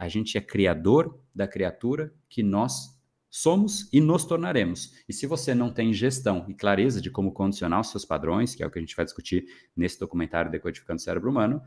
[0.00, 4.94] a gente é criador da criatura que nós somos e nos tornaremos.
[5.06, 8.62] E se você não tem gestão e clareza de como condicionar os seus padrões, que
[8.62, 9.44] é o que a gente vai discutir
[9.76, 11.60] nesse documentário Decodificando o Cérebro Humano,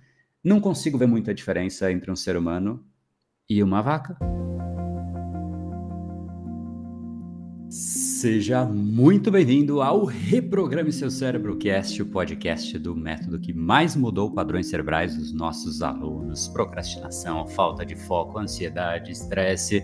[0.44, 2.84] não consigo ver muita diferença entre um ser humano
[3.48, 4.18] e uma vaca.
[8.24, 14.32] Seja muito bem-vindo ao Reprograme Seu Cérebro Cast, o podcast do método que mais mudou
[14.32, 16.48] padrões cerebrais dos nossos alunos.
[16.48, 19.84] Procrastinação, falta de foco, ansiedade, estresse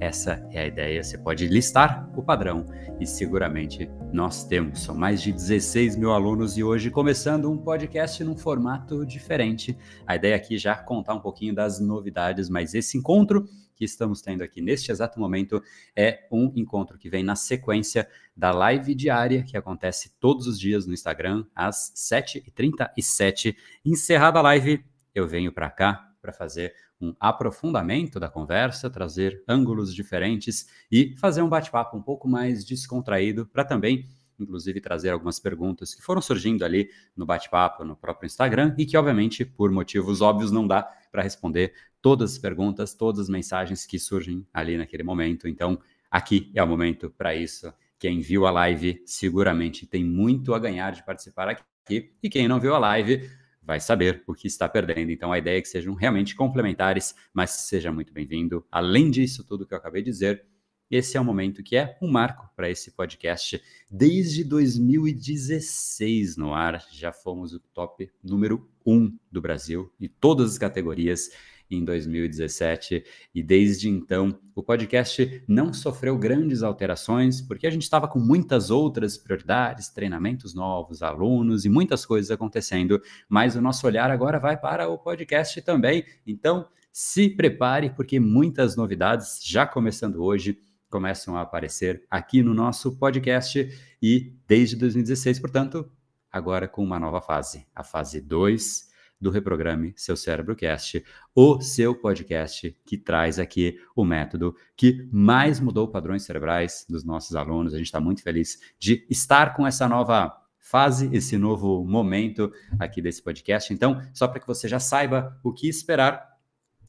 [0.00, 1.02] essa é a ideia.
[1.02, 2.66] Você pode listar o padrão
[3.00, 4.82] e seguramente nós temos.
[4.82, 9.76] São mais de 16 mil alunos e hoje começando um podcast num formato diferente.
[10.06, 14.20] A ideia aqui é já contar um pouquinho das novidades, mas esse encontro que estamos
[14.20, 15.62] tendo aqui neste exato momento
[15.94, 20.84] é um encontro que vem na sequência da live diária que acontece todos os dias
[20.84, 23.56] no Instagram às 7h37.
[23.84, 29.94] Encerrada a live, eu venho para cá para fazer um aprofundamento da conversa, trazer ângulos
[29.94, 34.08] diferentes e fazer um bate-papo um pouco mais descontraído para também,
[34.40, 38.96] inclusive, trazer algumas perguntas que foram surgindo ali no bate-papo, no próprio Instagram e que,
[38.96, 43.98] obviamente, por motivos óbvios, não dá para responder todas as perguntas, todas as mensagens que
[43.98, 45.48] surgem ali naquele momento.
[45.48, 45.78] Então,
[46.10, 47.72] aqui é o momento para isso.
[47.98, 52.12] Quem viu a live seguramente tem muito a ganhar de participar aqui.
[52.22, 53.28] E quem não viu a live,
[53.62, 55.10] vai saber o que está perdendo.
[55.10, 58.64] Então, a ideia é que sejam realmente complementares, mas seja muito bem-vindo.
[58.70, 60.46] Além disso, tudo que eu acabei de dizer,
[60.90, 63.62] esse é um momento que é um marco para esse podcast.
[63.90, 70.58] Desde 2016 no ar, já fomos o top número um do Brasil em todas as
[70.58, 71.30] categorias
[71.70, 78.08] em 2017 e desde então o podcast não sofreu grandes alterações porque a gente estava
[78.08, 84.10] com muitas outras prioridades, treinamentos novos, alunos e muitas coisas acontecendo, mas o nosso olhar
[84.10, 86.04] agora vai para o podcast também.
[86.26, 90.58] Então, se prepare porque muitas novidades já começando hoje
[90.90, 93.68] começam a aparecer aqui no nosso podcast.
[94.02, 95.90] E desde 2016, portanto,
[96.30, 98.87] agora com uma nova fase, a fase 2
[99.20, 105.60] do Reprograme Seu Cérebro Cast, o seu podcast que traz aqui o método que mais
[105.60, 107.74] mudou padrões cerebrais dos nossos alunos.
[107.74, 113.00] A gente está muito feliz de estar com essa nova fase, esse novo momento aqui
[113.00, 113.72] desse podcast.
[113.72, 116.36] Então, só para que você já saiba o que esperar,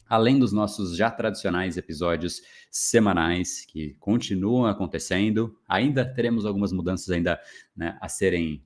[0.06, 7.40] além dos nossos já tradicionais episódios semanais que continuam acontecendo, ainda teremos algumas mudanças ainda
[7.76, 8.64] né, a serem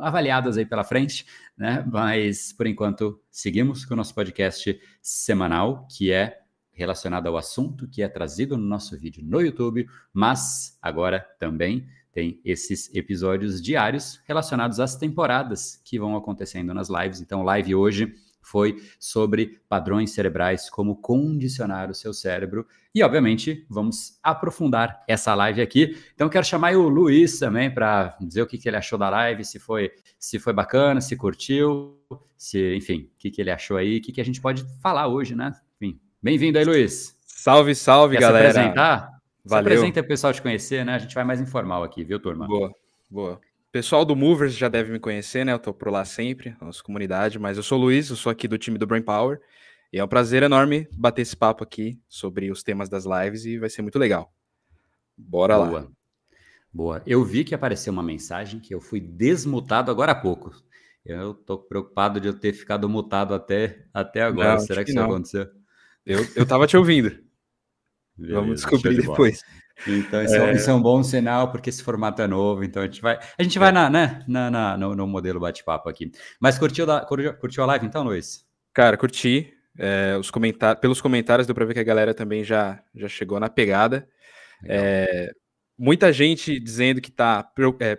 [0.00, 1.84] avaliadas aí pela frente, né?
[1.90, 6.40] Mas por enquanto seguimos com o nosso podcast semanal, que é
[6.72, 12.40] relacionado ao assunto que é trazido no nosso vídeo no YouTube, mas agora também tem
[12.44, 17.20] esses episódios diários relacionados às temporadas que vão acontecendo nas lives.
[17.20, 18.14] Então, live hoje
[18.46, 22.64] foi sobre padrões cerebrais, como condicionar o seu cérebro.
[22.94, 25.98] E, obviamente, vamos aprofundar essa live aqui.
[26.14, 29.44] Então, quero chamar o Luiz também para dizer o que, que ele achou da live,
[29.44, 31.98] se foi, se foi bacana, se curtiu,
[32.36, 35.08] se, enfim, o que, que ele achou aí, o que, que a gente pode falar
[35.08, 35.52] hoje, né?
[35.76, 37.18] Enfim, bem-vindo aí, Luiz.
[37.26, 38.52] Salve, salve, Quer galera.
[38.52, 39.10] Se apresentar?
[39.44, 39.64] Valeu.
[39.64, 40.94] Se apresenta o pessoal te conhecer, né?
[40.94, 42.46] A gente vai mais informal aqui, viu, turma?
[42.46, 42.72] Boa,
[43.10, 43.40] boa
[43.76, 45.52] pessoal do Movers já deve me conhecer, né?
[45.52, 48.48] Eu tô por lá sempre, nossa comunidade, mas eu sou o Luiz, eu sou aqui
[48.48, 49.38] do time do Brain Power.
[49.92, 53.58] E é um prazer enorme bater esse papo aqui sobre os temas das lives e
[53.58, 54.32] vai ser muito legal.
[55.14, 55.68] Bora Boa.
[55.68, 55.88] lá.
[56.72, 57.02] Boa.
[57.06, 60.56] Eu vi que apareceu uma mensagem que eu fui desmutado agora há pouco.
[61.04, 64.54] Eu tô preocupado de eu ter ficado mutado até, até agora.
[64.54, 65.50] Não, Será que, que isso aconteceu?
[66.06, 67.10] Eu, eu tava te ouvindo.
[68.16, 69.42] Beleza, Vamos descobrir depois.
[69.86, 70.52] Então, isso é...
[70.52, 70.74] isso é...
[70.74, 73.18] um bom sinal, porque esse formato é novo, então a gente vai.
[73.38, 73.72] A gente vai é.
[73.72, 76.10] na, né, na, na no, no, modelo bate-papo aqui.
[76.40, 78.44] Mas curtiu, da, curtiu a live então, Luiz?
[78.72, 79.52] Cara, curti.
[79.78, 80.76] É, os comentar...
[80.76, 84.08] Pelos comentários deu para ver que a galera também já, já chegou na pegada.
[84.64, 85.30] É,
[85.78, 87.46] muita gente dizendo que está
[87.80, 87.98] é,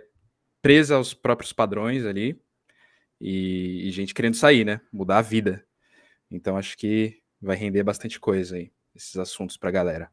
[0.60, 2.40] presa aos próprios padrões ali.
[3.20, 4.80] E, e gente querendo sair, né?
[4.92, 5.64] Mudar a vida.
[6.30, 10.10] Então acho que vai render bastante coisa aí, esses assuntos para a galera.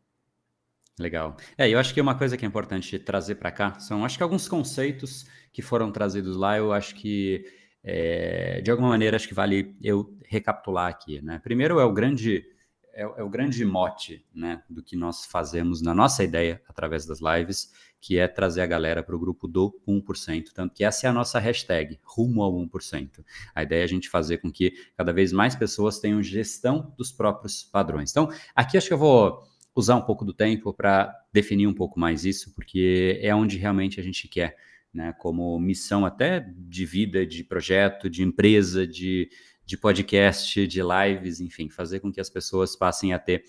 [0.98, 1.36] Legal.
[1.58, 4.24] É, eu acho que uma coisa que é importante trazer para cá são, acho que
[4.24, 7.46] alguns conceitos que foram trazidos lá, eu acho que,
[7.84, 11.40] é, de alguma maneira, acho que vale eu recapitular aqui, né?
[11.44, 12.46] Primeiro é o grande,
[12.94, 17.20] é, é, o grande mote, né, do que nós fazemos na nossa ideia através das
[17.20, 21.10] lives, que é trazer a galera para o grupo do 1%, tanto que essa é
[21.10, 23.26] a nossa hashtag, rumo ao 1%.
[23.54, 27.12] A ideia é a gente fazer com que cada vez mais pessoas tenham gestão dos
[27.12, 28.12] próprios padrões.
[28.12, 29.44] Então, aqui acho que eu vou
[29.76, 34.00] usar um pouco do tempo para definir um pouco mais isso, porque é onde realmente
[34.00, 34.56] a gente quer,
[34.94, 39.30] né, como missão até de vida, de projeto, de empresa, de,
[39.66, 43.44] de podcast, de lives, enfim, fazer com que as pessoas passem a ter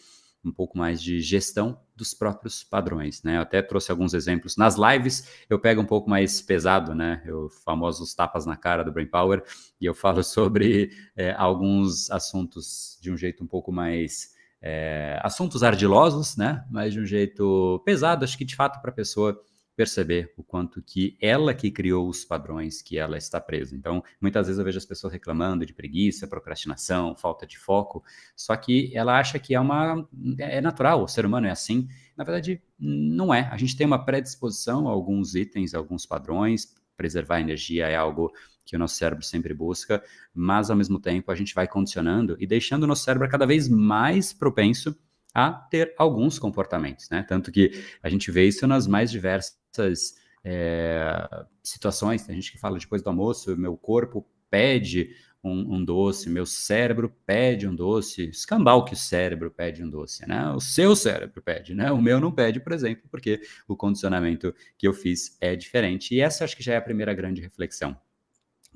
[0.45, 3.37] um pouco mais de gestão dos próprios padrões, né?
[3.37, 4.57] Eu até trouxe alguns exemplos.
[4.57, 7.23] Nas lives eu pego um pouco mais pesado, né?
[7.29, 9.43] Os famosos tapas na cara do Brain Power,
[9.81, 14.36] e eu falo sobre é, alguns assuntos de um jeito um pouco mais.
[14.61, 16.65] É, assuntos ardilosos, né?
[16.71, 19.41] Mas de um jeito pesado, acho que de fato para a pessoa
[19.77, 23.77] perceber o quanto que ela que criou os padrões que ela está presa.
[23.77, 28.03] Então, muitas vezes eu vejo as pessoas reclamando de preguiça, procrastinação, falta de foco,
[28.35, 30.09] só que ela acha que é uma
[30.39, 31.87] é natural, o ser humano é assim.
[32.17, 33.49] Na verdade, não é.
[33.53, 36.75] A gente tem uma predisposição a alguns itens, a alguns padrões.
[36.97, 38.33] Preservar a energia é algo
[38.67, 40.03] que o nosso cérebro sempre busca,
[40.35, 43.69] mas ao mesmo tempo a gente vai condicionando e deixando o nosso cérebro cada vez
[43.69, 44.95] mais propenso
[45.33, 47.23] a ter alguns comportamentos, né?
[47.23, 47.71] Tanto que
[48.03, 51.29] a gente vê isso nas mais diversas é,
[51.63, 52.25] situações.
[52.25, 55.11] Tem gente que fala depois do almoço, meu corpo pede
[55.45, 60.27] um, um, doce, meu cérebro pede um doce, escambau que o cérebro pede um doce,
[60.27, 60.51] né?
[60.51, 61.93] O seu cérebro pede, né?
[61.93, 66.15] O meu não pede, por exemplo, porque o condicionamento que eu fiz é diferente.
[66.15, 67.97] E essa acho que já é a primeira grande reflexão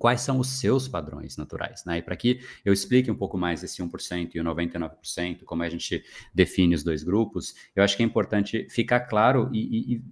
[0.01, 1.99] quais são os seus padrões naturais, né?
[1.99, 5.69] E para que eu explique um pouco mais esse 1% e o 99%, como a
[5.69, 6.03] gente
[6.35, 9.59] define os dois grupos, eu acho que é importante ficar claro e,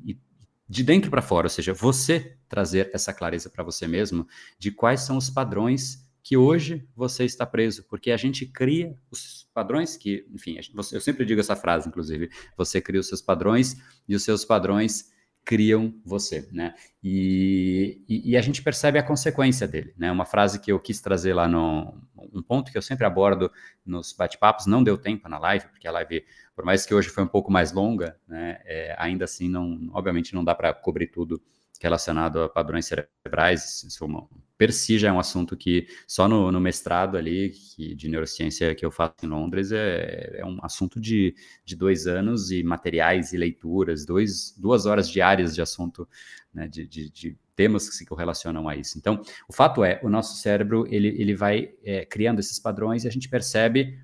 [0.06, 0.18] e, e
[0.68, 5.00] de dentro para fora, ou seja, você trazer essa clareza para você mesmo de quais
[5.00, 10.26] são os padrões que hoje você está preso, porque a gente cria os padrões que,
[10.30, 10.58] enfim,
[10.92, 13.74] eu sempre digo essa frase, inclusive, você cria os seus padrões
[14.06, 15.10] e os seus padrões
[15.48, 16.74] criam você, né?
[17.02, 20.12] E, e, e, a gente percebe a consequência dele, né?
[20.12, 21.94] Uma frase que eu quis trazer lá no
[22.34, 23.50] um ponto que eu sempre abordo
[23.82, 26.22] nos bate-papos, não deu tempo na live, porque a live,
[26.54, 28.60] por mais que hoje foi um pouco mais longa, né?
[28.66, 31.40] É, ainda assim, não, obviamente, não dá para cobrir tudo
[31.80, 33.84] relacionado a padrões cerebrais.
[33.84, 34.08] Isso é
[34.58, 38.74] per si já é um assunto que só no, no mestrado ali que, de neurociência
[38.74, 41.34] que eu faço em Londres é, é um assunto de,
[41.64, 46.08] de dois anos e materiais e leituras, dois, duas horas diárias de assunto,
[46.52, 48.98] né, de, de, de temas que se correlacionam a isso.
[48.98, 53.08] Então, o fato é, o nosso cérebro ele, ele vai é, criando esses padrões e
[53.08, 53.96] a gente percebe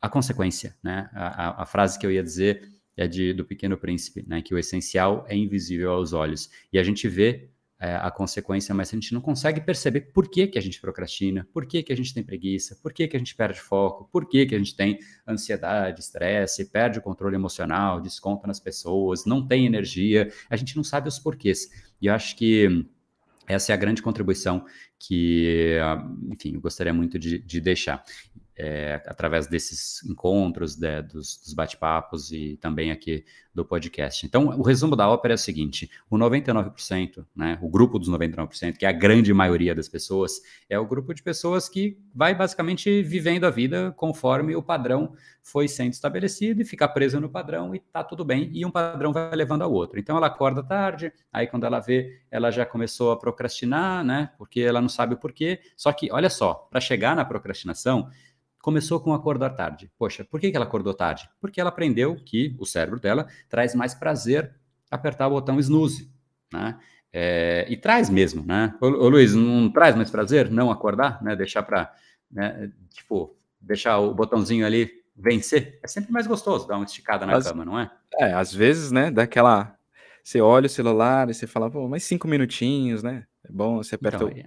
[0.00, 1.10] a consequência, né?
[1.12, 4.42] A, a, a frase que eu ia dizer é de, do Pequeno Príncipe, né?
[4.42, 6.50] Que o essencial é invisível aos olhos.
[6.72, 7.50] E a gente vê
[7.80, 11.48] é, a consequência, mas a gente não consegue perceber por que, que a gente procrastina,
[11.50, 14.28] por que, que a gente tem preguiça, por que, que a gente perde foco, por
[14.28, 19.46] que, que a gente tem ansiedade, estresse, perde o controle emocional, desconta nas pessoas, não
[19.46, 21.70] tem energia, a gente não sabe os porquês.
[22.02, 22.86] E eu acho que
[23.48, 24.64] essa é a grande contribuição
[24.98, 25.78] que,
[26.30, 28.04] enfim, eu gostaria muito de, de deixar
[28.62, 33.24] é, através desses encontros, né, dos, dos bate-papos e também aqui
[33.54, 34.26] do podcast.
[34.26, 38.76] Então, o resumo da ópera é o seguinte: o 99%, né, o grupo dos 99%,
[38.76, 43.02] que é a grande maioria das pessoas, é o grupo de pessoas que vai basicamente
[43.02, 47.80] vivendo a vida conforme o padrão foi sendo estabelecido e fica preso no padrão e
[47.80, 49.98] tá tudo bem, e um padrão vai levando ao outro.
[49.98, 54.60] Então, ela acorda tarde, aí quando ela vê, ela já começou a procrastinar, né, porque
[54.60, 55.60] ela não sabe o porquê.
[55.74, 58.10] Só que, olha só, para chegar na procrastinação,
[58.60, 59.90] começou com acordar tarde.
[59.98, 61.28] Poxa, por que ela acordou tarde?
[61.40, 64.54] Porque ela aprendeu que o cérebro dela traz mais prazer
[64.90, 66.10] apertar o botão snooze,
[66.52, 66.78] né?
[67.12, 68.74] É, e traz mesmo, né?
[68.80, 71.34] Ô, ô, Luiz, não traz mais prazer não acordar, né?
[71.34, 71.92] Deixar para,
[72.30, 72.70] né?
[72.90, 75.78] tipo, deixar o botãozinho ali vencer.
[75.82, 77.90] É sempre mais gostoso dar uma esticada na cama, não é?
[78.16, 79.10] É, às vezes, né?
[79.10, 79.76] Daquela,
[80.22, 83.26] você olha o celular e você fala, pô, mais cinco minutinhos, né?
[83.44, 84.46] É bom, você aperta então, o, é.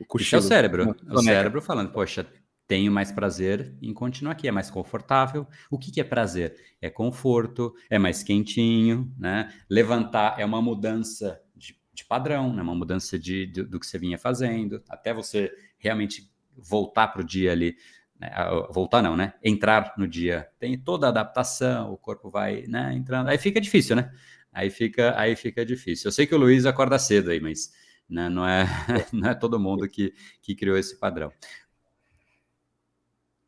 [0.00, 0.26] o cochilo.
[0.26, 0.96] Isso é o cérebro.
[1.10, 2.26] O cérebro falando, poxa,
[2.70, 5.44] tenho mais prazer em continuar aqui, é mais confortável.
[5.68, 6.54] O que, que é prazer?
[6.80, 9.52] É conforto, é mais quentinho, né?
[9.68, 12.62] Levantar é uma mudança de, de padrão, né?
[12.62, 17.24] uma mudança de, de, do que você vinha fazendo, até você realmente voltar para o
[17.24, 17.74] dia ali.
[18.20, 18.30] Né?
[18.70, 19.34] Voltar não, né?
[19.42, 20.48] Entrar no dia.
[20.60, 23.30] Tem toda a adaptação, o corpo vai né, entrando.
[23.30, 24.12] Aí fica difícil, né?
[24.52, 26.06] Aí fica, aí fica difícil.
[26.06, 27.72] Eu sei que o Luiz acorda cedo aí, mas
[28.08, 28.64] né, não, é,
[29.12, 31.32] não é todo mundo que, que criou esse padrão.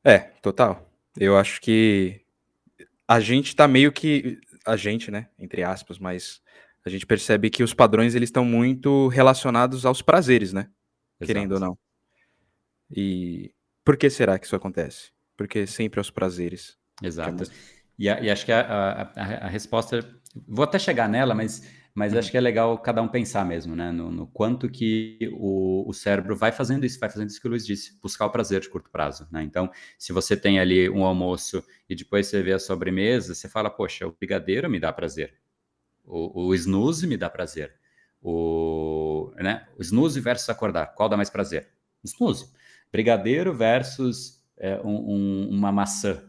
[0.05, 0.91] É, total.
[1.17, 2.23] Eu acho que
[3.07, 6.41] a gente tá meio que a gente, né, entre aspas, mas
[6.85, 10.69] a gente percebe que os padrões eles estão muito relacionados aos prazeres, né?
[11.21, 11.27] Exato.
[11.27, 11.79] Querendo ou não.
[12.91, 13.55] E
[13.85, 15.13] por que será que isso acontece?
[15.37, 16.77] Porque sempre aos prazeres.
[17.03, 17.45] Exato.
[17.99, 18.61] E, a, e acho que a,
[19.15, 20.05] a, a, resposta,
[20.47, 21.63] vou até chegar nela, mas
[21.95, 23.93] mas acho que é legal cada um pensar mesmo, né?
[23.93, 27.51] No, no quanto que o, o, cérebro vai fazendo isso, vai fazendo isso que o
[27.51, 29.43] Luiz disse, buscar o prazer de curto prazo, né?
[29.43, 33.69] Então, se você tem ali um almoço e depois você vê a sobremesa, você fala,
[33.69, 35.35] poxa, o brigadeiro me dá prazer,
[36.05, 37.75] o, o snooze me dá prazer,
[38.23, 39.67] o, né?
[39.79, 41.69] o snooze versus acordar, qual dá mais prazer?
[42.03, 42.51] Snooze.
[42.91, 46.25] brigadeiro versus é, um, um, uma maçã,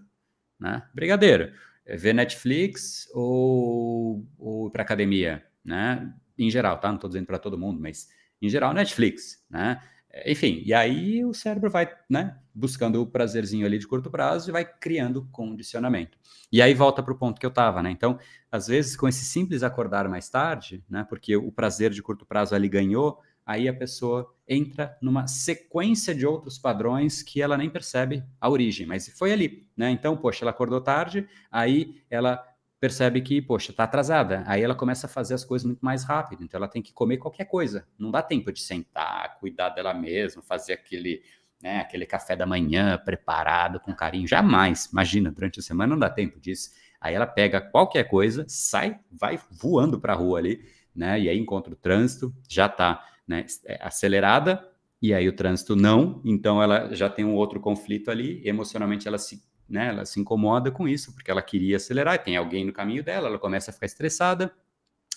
[0.60, 0.84] né?
[0.94, 1.54] Brigadeiro,
[1.86, 6.14] é ver Netflix ou, ou para academia, né?
[6.38, 6.90] Em geral, tá?
[6.90, 8.10] Não estou dizendo para todo mundo, mas
[8.42, 9.82] em geral Netflix, né?
[10.28, 14.54] Enfim, e aí o cérebro vai, né, buscando o prazerzinho ali de curto prazo e
[14.54, 16.20] vai criando condicionamento.
[16.52, 17.90] E aí volta para o ponto que eu estava, né?
[17.90, 18.20] Então,
[18.52, 22.54] às vezes, com esse simples acordar mais tarde, né, porque o prazer de curto prazo
[22.54, 28.24] ali ganhou, aí a pessoa entra numa sequência de outros padrões que ela nem percebe
[28.40, 29.90] a origem, mas foi ali, né?
[29.90, 32.46] Então, poxa, ela acordou tarde, aí ela
[32.84, 34.44] percebe que, poxa, está atrasada.
[34.46, 36.44] Aí ela começa a fazer as coisas muito mais rápido.
[36.44, 37.88] Então ela tem que comer qualquer coisa.
[37.98, 41.24] Não dá tempo de sentar, cuidar dela mesma, fazer aquele,
[41.62, 44.28] né, aquele café da manhã preparado com carinho.
[44.28, 44.90] Jamais.
[44.92, 46.72] Imagina, durante a semana não dá tempo disso.
[47.00, 51.18] Aí ela pega qualquer coisa, sai, vai voando para a rua ali, né?
[51.22, 54.62] E aí encontra o trânsito, já está né, é, acelerada,
[55.02, 59.18] e aí o trânsito não, então ela já tem um outro conflito ali, emocionalmente ela
[59.18, 59.90] se né?
[59.90, 63.40] Ela se incomoda com isso, porque ela queria acelerar, tem alguém no caminho dela, ela
[63.40, 64.54] começa a ficar estressada.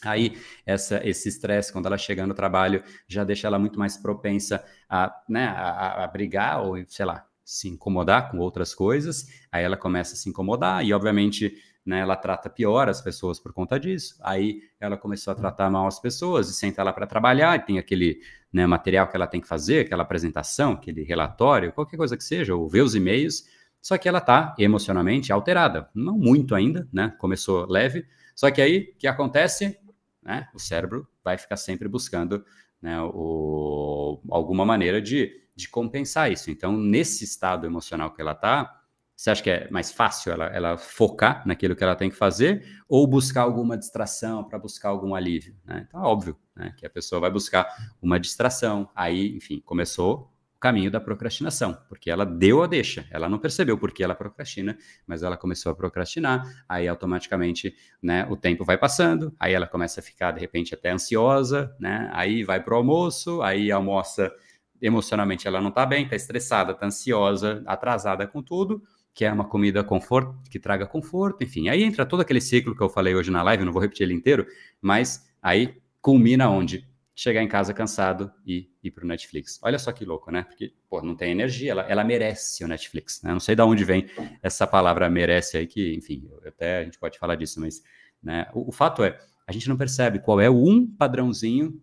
[0.02, 4.64] Aí, essa, esse estresse, quando ela chega no trabalho, já deixa ela muito mais propensa
[4.88, 9.26] a, né, a, a brigar ou, sei lá, se incomodar com outras coisas.
[9.50, 11.54] Aí ela começa a se incomodar e, obviamente,
[11.86, 14.16] né, ela trata pior as pessoas por conta disso.
[14.20, 17.78] Aí ela começou a tratar mal as pessoas e senta lá para trabalhar, e tem
[17.78, 18.20] aquele
[18.52, 22.54] né, material que ela tem que fazer, aquela apresentação, aquele relatório, qualquer coisa que seja,
[22.54, 23.44] ou ver os e-mails
[23.86, 25.88] só que ela está emocionalmente alterada.
[25.94, 27.14] Não muito ainda, né?
[27.20, 28.04] Começou leve.
[28.34, 29.78] Só que aí, o que acontece?
[30.20, 30.48] Né?
[30.52, 32.44] O cérebro vai ficar sempre buscando
[32.82, 36.50] né, o, alguma maneira de, de compensar isso.
[36.50, 38.76] Então, nesse estado emocional que ela está,
[39.14, 42.66] você acha que é mais fácil ela, ela, focar naquilo que ela tem que fazer
[42.88, 45.54] ou buscar alguma distração para buscar algum alívio?
[45.64, 45.86] Né?
[45.86, 48.90] Então, é óbvio né, que a pessoa vai buscar uma distração.
[48.96, 53.92] Aí, enfim, começou caminho da procrastinação, porque ela deu a deixa, ela não percebeu por
[53.92, 59.34] que ela procrastina, mas ela começou a procrastinar, aí automaticamente, né, o tempo vai passando,
[59.38, 63.70] aí ela começa a ficar de repente até ansiosa, né, aí vai pro almoço, aí
[63.70, 64.32] almoça,
[64.80, 68.82] emocionalmente ela não tá bem, tá estressada, tá ansiosa, atrasada com tudo,
[69.14, 72.88] quer uma comida conforto, que traga conforto, enfim, aí entra todo aquele ciclo que eu
[72.88, 74.46] falei hoje na live, não vou repetir ele inteiro,
[74.80, 76.86] mas aí culmina onde?
[77.16, 79.58] Chegar em casa cansado e ir para o Netflix.
[79.62, 80.42] Olha só que louco, né?
[80.42, 83.32] Porque, pô, não tem energia, ela, ela merece o Netflix, né?
[83.32, 84.06] Não sei de onde vem
[84.42, 87.82] essa palavra merece aí, que, enfim, até a gente pode falar disso, mas
[88.22, 91.80] né, o, o fato é, a gente não percebe qual é um padrãozinho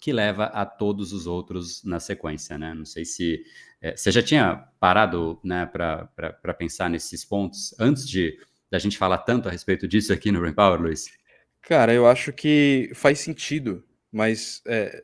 [0.00, 2.72] que leva a todos os outros na sequência, né?
[2.72, 3.42] Não sei se
[3.80, 8.38] é, você já tinha parado, né, para pensar nesses pontos antes de
[8.70, 11.10] da gente falar tanto a respeito disso aqui no Brain Power, Luiz?
[11.60, 15.02] Cara, eu acho que faz sentido mas é,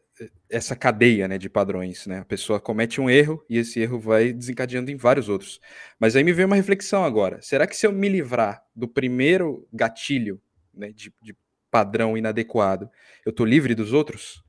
[0.51, 2.19] essa cadeia né, de padrões, né?
[2.19, 5.61] A pessoa comete um erro e esse erro vai desencadeando em vários outros.
[5.99, 7.41] Mas aí me veio uma reflexão agora.
[7.41, 10.41] Será que se eu me livrar do primeiro gatilho
[10.75, 11.35] né, de, de
[11.71, 12.91] padrão inadequado,
[13.25, 14.45] eu estou livre dos outros?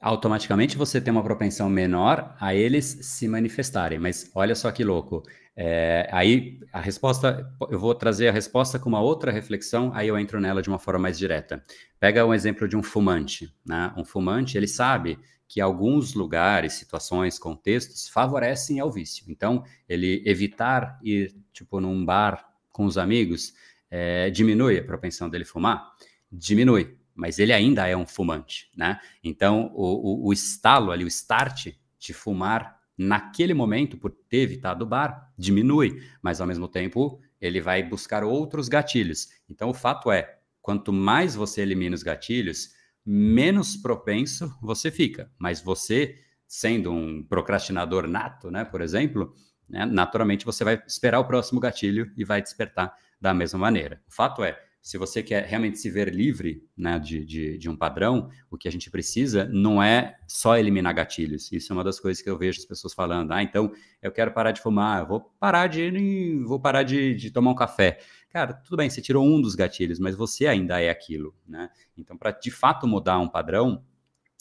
[0.00, 3.98] Automaticamente você tem uma propensão menor a eles se manifestarem.
[3.98, 5.22] Mas olha só que louco.
[5.56, 10.16] É, aí a resposta, eu vou trazer a resposta com uma outra reflexão, aí eu
[10.16, 11.64] entro nela de uma forma mais direta.
[11.98, 13.92] Pega um exemplo de um fumante, né?
[13.96, 19.24] Um fumante, ele sabe que alguns lugares, situações, contextos favorecem ao vício.
[19.28, 23.54] Então, ele evitar ir, tipo, num bar com os amigos,
[23.90, 25.90] é, diminui a propensão dele fumar?
[26.30, 29.00] Diminui, mas ele ainda é um fumante, né?
[29.24, 34.84] Então, o, o, o estalo ali, o start de fumar naquele momento, por ter evitado
[34.84, 39.28] o bar, diminui, mas ao mesmo tempo ele vai buscar outros gatilhos.
[39.48, 42.70] Então o fato é, quanto mais você elimina os gatilhos,
[43.04, 45.28] menos propenso você fica.
[45.38, 49.34] Mas você, sendo um procrastinador nato, né, por exemplo,
[49.68, 54.00] né, naturalmente você vai esperar o próximo gatilho e vai despertar da mesma maneira.
[54.08, 54.56] O fato é,
[54.88, 58.66] se você quer realmente se ver livre né, de, de, de, um padrão, o que
[58.66, 61.52] a gente precisa não é só eliminar gatilhos.
[61.52, 63.32] Isso é uma das coisas que eu vejo as pessoas falando.
[63.32, 67.50] Ah, então eu quero parar de fumar, vou parar de vou parar de, de tomar
[67.50, 68.00] um café.
[68.30, 71.34] Cara, tudo bem, você tirou um dos gatilhos, mas você ainda é aquilo.
[71.46, 71.68] Né?
[71.94, 73.84] Então, para de fato mudar um padrão,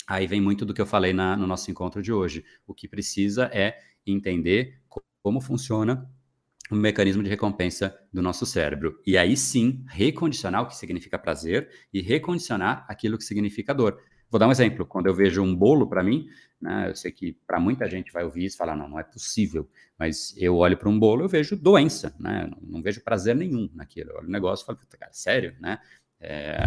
[0.08, 2.46] aí vem muito do que eu falei na, no nosso encontro de hoje.
[2.66, 4.80] O que precisa é entender
[5.22, 6.10] como funciona
[6.72, 9.00] um mecanismo de recompensa do nosso cérebro.
[9.06, 14.00] E aí sim, recondicionar o que significa prazer e recondicionar aquilo que significa dor.
[14.30, 14.86] Vou dar um exemplo.
[14.86, 16.28] Quando eu vejo um bolo para mim,
[16.62, 19.04] né, eu sei que para muita gente vai ouvir isso e falar, não, não é
[19.04, 19.70] possível.
[19.98, 22.50] Mas eu olho para um bolo, eu vejo doença, né?
[22.52, 24.12] Não, não, vejo prazer nenhum naquilo.
[24.12, 25.80] Eu olho o negócio e falo, cara, sério, né?
[26.20, 26.58] É,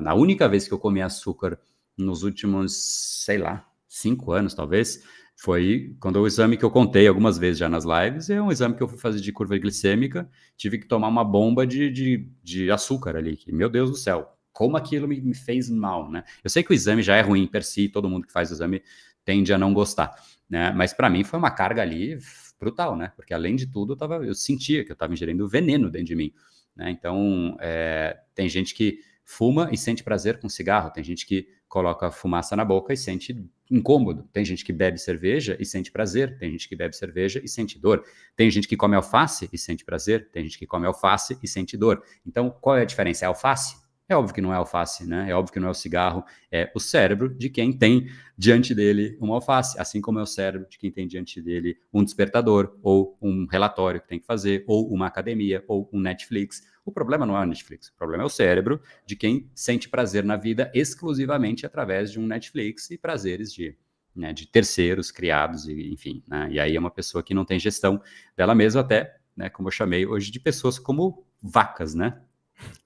[0.00, 1.58] na única vez que eu comi açúcar
[1.96, 5.04] nos últimos, sei lá, cinco anos talvez,
[5.36, 8.74] foi quando o exame que eu contei algumas vezes já nas lives, é um exame
[8.76, 12.70] que eu fui fazer de curva glicêmica, tive que tomar uma bomba de, de, de
[12.70, 16.22] açúcar ali, que, meu Deus do céu, como aquilo me, me, fez mal, né?
[16.42, 18.54] Eu sei que o exame já é ruim per si, todo mundo que faz o
[18.54, 18.82] exame
[19.24, 20.14] tende a não gostar,
[20.48, 20.70] né?
[20.72, 22.18] Mas para mim foi uma carga ali
[22.58, 23.12] brutal, né?
[23.16, 26.16] Porque além de tudo, eu, tava, eu sentia que eu estava ingerindo veneno dentro de
[26.16, 26.32] mim,
[26.76, 26.90] né?
[26.90, 32.10] Então, é, tem gente que fuma e sente prazer com cigarro, tem gente que coloca
[32.10, 34.28] fumaça na boca e sente incômodo.
[34.32, 37.78] Tem gente que bebe cerveja e sente prazer, tem gente que bebe cerveja e sente
[37.78, 38.04] dor.
[38.36, 41.76] Tem gente que come alface e sente prazer, tem gente que come alface e sente
[41.76, 42.02] dor.
[42.24, 43.24] Então, qual é a diferença?
[43.24, 43.83] É alface?
[44.06, 45.30] É óbvio que não é alface, né?
[45.30, 48.06] É óbvio que não é o cigarro, é o cérebro de quem tem
[48.36, 52.04] diante dele uma alface, assim como é o cérebro de quem tem diante dele um
[52.04, 56.62] despertador, ou um relatório que tem que fazer, ou uma academia, ou um Netflix.
[56.84, 60.22] O problema não é o Netflix, o problema é o cérebro de quem sente prazer
[60.22, 63.74] na vida exclusivamente através de um Netflix e prazeres de,
[64.14, 66.22] né, de terceiros criados, e, enfim.
[66.28, 66.48] Né?
[66.50, 68.02] E aí é uma pessoa que não tem gestão
[68.36, 72.20] dela mesma, até, né, como eu chamei hoje, de pessoas como vacas, né?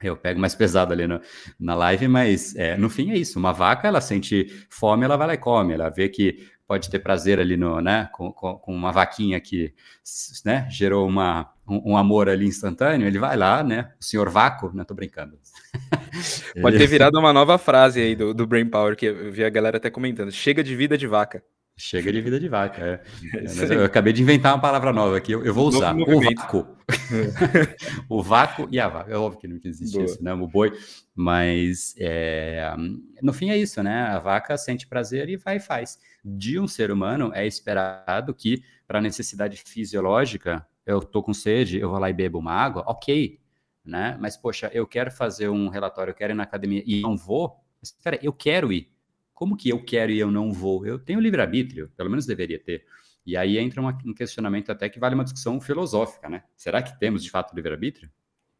[0.02, 1.20] Eu pego mais pesado ali no,
[1.58, 3.38] na live, mas é, no fim é isso.
[3.38, 5.74] Uma vaca, ela sente fome, ela vai lá e come.
[5.74, 9.72] Ela vê que pode ter prazer ali no, né, com, com, uma vaquinha que,
[10.44, 13.06] né, gerou uma, um, um, amor ali instantâneo.
[13.06, 15.38] Ele vai lá, né, o senhor vácuo, né, tô brincando.
[16.60, 19.50] Pode ter virado uma nova frase aí do, do Brain Power, que eu vi a
[19.50, 20.30] galera até comentando.
[20.30, 21.42] Chega de vida de vaca.
[21.78, 22.84] Chega de vida de vaca.
[22.84, 23.00] É.
[23.68, 25.94] É, eu acabei de inventar uma palavra nova aqui, eu, eu vou usar.
[25.94, 26.66] O vácuo.
[28.08, 29.12] o vácuo e a vaca.
[29.12, 30.04] É óbvio que não existe Boa.
[30.04, 30.32] isso, né?
[30.34, 30.72] O boi.
[31.14, 32.74] Mas é,
[33.22, 34.02] no fim é isso, né?
[34.02, 35.98] A vaca sente prazer e vai e faz.
[36.24, 41.90] De um ser humano é esperado que, para necessidade fisiológica, eu tô com sede, eu
[41.90, 43.38] vou lá e bebo uma água, ok.
[43.84, 44.16] Né?
[44.20, 47.56] Mas, poxa, eu quero fazer um relatório, eu quero ir na academia e não vou.
[47.82, 48.97] Espera, eu quero ir
[49.38, 50.84] como que eu quero e eu não vou?
[50.84, 52.84] Eu tenho livre-arbítrio, pelo menos deveria ter.
[53.24, 56.42] E aí entra uma, um questionamento até que vale uma discussão filosófica, né?
[56.56, 58.10] Será que temos de fato livre-arbítrio?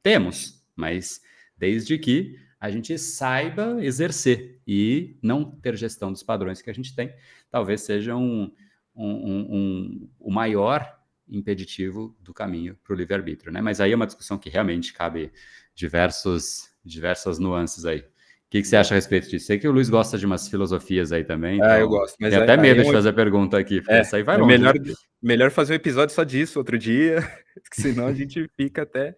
[0.04, 1.20] Temos, mas
[1.56, 6.94] desde que a gente saiba exercer e não ter gestão dos padrões que a gente
[6.94, 7.12] tem,
[7.50, 8.48] talvez seja um,
[8.94, 10.96] um, um, um o maior
[11.28, 13.60] impeditivo do caminho para o livre-arbítrio, né?
[13.60, 15.32] Mas aí é uma discussão que realmente cabe
[15.74, 18.04] diversos, diversas nuances aí.
[18.48, 19.44] O que, que, você acha a respeito disso?
[19.44, 21.56] Sei que o Luiz gosta de umas filosofias aí também.
[21.56, 22.16] Então ah, eu gosto.
[22.18, 24.38] Mas tem até medo de fazer a pergunta aqui, porque é, essa aí vai é
[24.38, 24.56] longe.
[24.56, 24.74] Melhor,
[25.22, 27.18] melhor fazer um episódio só disso outro dia,
[27.74, 29.14] senão a gente fica até.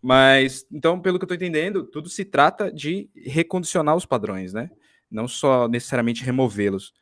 [0.00, 4.70] Mas, então, pelo que eu estou entendendo, tudo se trata de recondicionar os padrões, né?
[5.10, 6.94] Não só necessariamente removê-los.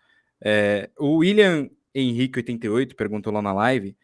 [0.43, 3.97] É, o William Henrique 88 perguntou lá na live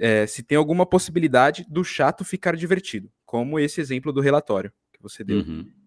[0.00, 5.00] é, se tem alguma possibilidade do chato ficar divertido, como esse exemplo do relatório que
[5.00, 5.38] você deu.
[5.38, 5.83] Uhum.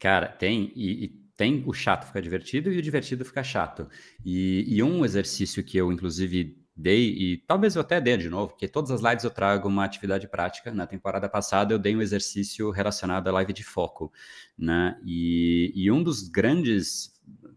[0.00, 3.88] Cara, tem, e, e, tem o chato ficar divertido e o divertido ficar chato.
[4.24, 8.48] E, e, um exercício que eu, inclusive, dei, e talvez eu até dê de novo,
[8.52, 10.72] porque todas as lives eu trago uma atividade prática.
[10.72, 14.12] Na temporada passada eu dei um exercício relacionado à live de foco,
[14.56, 14.98] né?
[15.04, 17.12] E, e um dos grandes,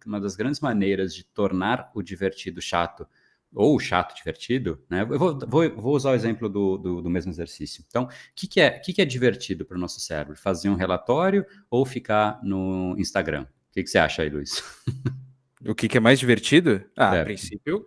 [0.05, 3.07] uma das grandes maneiras de tornar o divertido chato
[3.53, 5.01] ou chato divertido, né?
[5.01, 7.83] Eu vou, vou, vou usar o exemplo do, do, do, mesmo exercício.
[7.87, 10.35] Então, o que, que, é, que, que é divertido para o nosso cérebro?
[10.37, 13.43] Fazer um relatório ou ficar no Instagram?
[13.43, 14.63] O que, que você acha aí, Luiz?
[15.63, 16.83] O que, que é mais divertido?
[16.97, 17.21] Ah, é.
[17.21, 17.85] a princípio,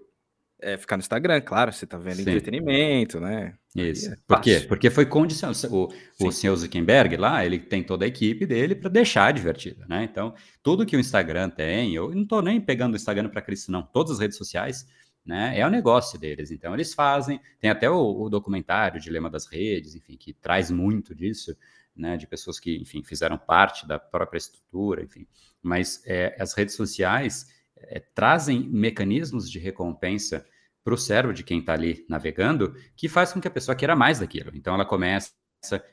[0.64, 2.22] é ficar no Instagram, claro, você está vendo Sim.
[2.22, 3.54] entretenimento, né?
[3.76, 4.10] Isso.
[4.10, 4.64] É Por quê?
[4.66, 5.58] Porque foi condicionado.
[5.70, 5.92] O,
[6.26, 10.04] o senhor Zuckerberg lá, ele tem toda a equipe dele para deixar divertido, né?
[10.04, 13.70] Então, tudo que o Instagram tem, eu não estou nem pegando o Instagram para Cristo,
[13.70, 13.82] não.
[13.82, 14.86] Todas as redes sociais
[15.24, 15.58] né?
[15.58, 16.50] É o negócio deles.
[16.50, 17.40] Então, eles fazem.
[17.58, 21.56] Tem até o, o documentário Dilema das Redes, enfim, que traz muito disso,
[21.96, 22.16] né?
[22.16, 25.26] De pessoas que, enfim, fizeram parte da própria estrutura, enfim.
[25.62, 30.44] Mas é, as redes sociais é, trazem mecanismos de recompensa
[30.82, 33.96] para o cérebro de quem está ali navegando, que faz com que a pessoa queira
[33.96, 34.50] mais daquilo.
[34.54, 35.32] Então, ela começa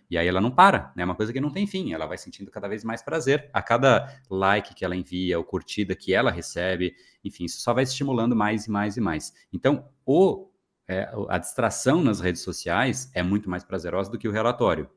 [0.09, 1.03] e aí ela não para, né?
[1.03, 3.61] É uma coisa que não tem fim, ela vai sentindo cada vez mais prazer a
[3.61, 8.35] cada like que ela envia, ou curtida que ela recebe, enfim, isso só vai estimulando
[8.35, 9.33] mais e mais e mais.
[9.53, 10.49] Então, o,
[10.87, 14.89] é, a distração nas redes sociais é muito mais prazerosa do que o relatório.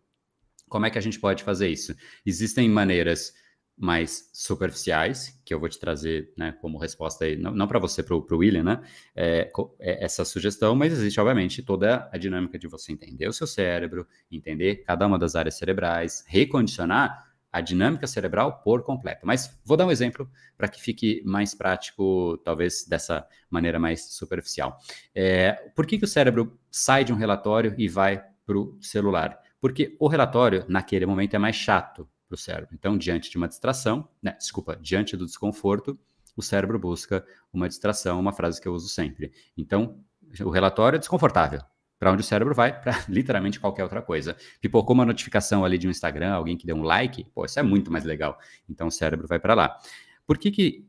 [0.68, 1.94] Como é que a gente pode fazer isso?
[2.24, 3.32] Existem maneiras
[3.76, 8.02] mais superficiais, que eu vou te trazer né, como resposta aí, não, não para você,
[8.02, 8.80] para o William, né?
[9.16, 13.46] É, é, essa sugestão, mas existe, obviamente, toda a dinâmica de você entender o seu
[13.46, 19.26] cérebro, entender cada uma das áreas cerebrais, recondicionar a dinâmica cerebral por completo.
[19.26, 24.78] Mas vou dar um exemplo para que fique mais prático, talvez dessa maneira mais superficial.
[25.14, 29.38] É, por que, que o cérebro sai de um relatório e vai para o celular?
[29.60, 32.74] Porque o relatório, naquele momento, é mais chato para o cérebro.
[32.74, 35.98] Então, diante de uma distração, né, desculpa, diante do desconforto,
[36.36, 39.32] o cérebro busca uma distração, uma frase que eu uso sempre.
[39.56, 40.00] Então,
[40.40, 41.60] o relatório é desconfortável.
[41.98, 42.78] Para onde o cérebro vai?
[42.78, 44.36] Para literalmente qualquer outra coisa.
[44.60, 47.62] Pipocou uma notificação ali de um Instagram, alguém que deu um like, pô, isso é
[47.62, 48.38] muito mais legal.
[48.68, 49.78] Então o cérebro vai para lá.
[50.26, 50.86] Por que que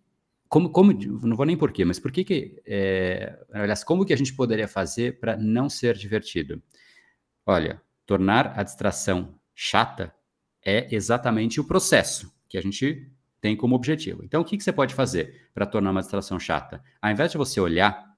[0.47, 4.13] como, como, não vou nem por quê, mas por que que, é, aliás, como que
[4.13, 6.61] a gente poderia fazer para não ser divertido?
[7.45, 10.13] Olha, tornar a distração chata
[10.65, 13.07] é exatamente o processo que a gente
[13.39, 14.23] tem como objetivo.
[14.23, 16.83] Então, o que, que você pode fazer para tornar uma distração chata?
[16.99, 18.15] Ao invés de você olhar,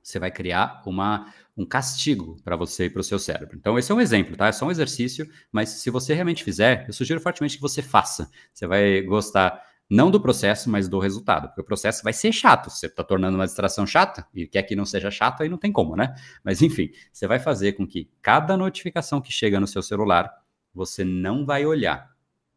[0.00, 3.56] você vai criar uma, um castigo para você e para o seu cérebro.
[3.56, 4.46] Então, esse é um exemplo, tá?
[4.46, 8.30] É só um exercício, mas se você realmente fizer, eu sugiro fortemente que você faça.
[8.52, 11.48] Você vai gostar não do processo, mas do resultado.
[11.48, 12.70] Porque o processo vai ser chato.
[12.70, 15.70] Você está tornando uma distração chata e quer que não seja chato, aí não tem
[15.70, 16.14] como, né?
[16.42, 20.32] Mas enfim, você vai fazer com que cada notificação que chega no seu celular,
[20.74, 22.10] você não vai olhar.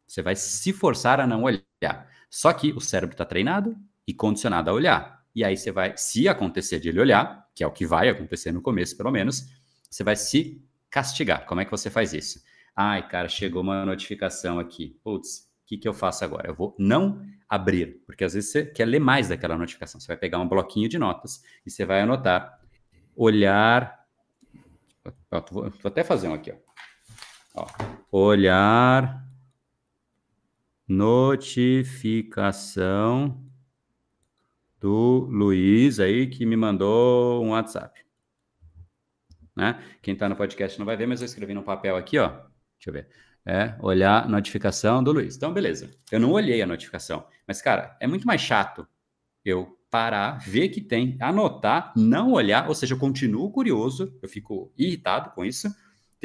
[0.07, 2.09] Você vai se forçar a não olhar.
[2.29, 3.75] Só que o cérebro está treinado
[4.07, 5.23] e condicionado a olhar.
[5.33, 8.51] E aí você vai, se acontecer de ele olhar, que é o que vai acontecer
[8.51, 9.47] no começo, pelo menos,
[9.89, 11.45] você vai se castigar.
[11.45, 12.41] Como é que você faz isso?
[12.75, 14.99] Ai, cara, chegou uma notificação aqui.
[15.03, 16.49] Putz, o que, que eu faço agora?
[16.49, 19.99] Eu vou não abrir, porque às vezes você quer ler mais daquela notificação.
[19.99, 22.59] Você vai pegar um bloquinho de notas e você vai anotar,
[23.15, 24.05] olhar.
[25.51, 26.53] Vou, até fazer um aqui,
[27.55, 27.61] ó.
[27.61, 27.67] ó.
[28.17, 29.27] Olhar
[30.87, 33.45] notificação
[34.79, 38.05] do Luiz aí que me mandou um WhatsApp.
[39.53, 39.83] Né?
[40.01, 42.29] Quem está no podcast não vai ver, mas eu escrevi no papel aqui, ó.
[42.29, 43.09] Deixa eu ver
[43.45, 45.35] é olhar notificação do Luiz.
[45.35, 45.91] Então, beleza.
[46.11, 47.25] Eu não olhei a notificação.
[47.47, 48.87] Mas, cara, é muito mais chato
[49.43, 54.73] eu parar, ver que tem, anotar, não olhar, ou seja, eu continuo curioso, eu fico
[54.75, 55.73] irritado com isso,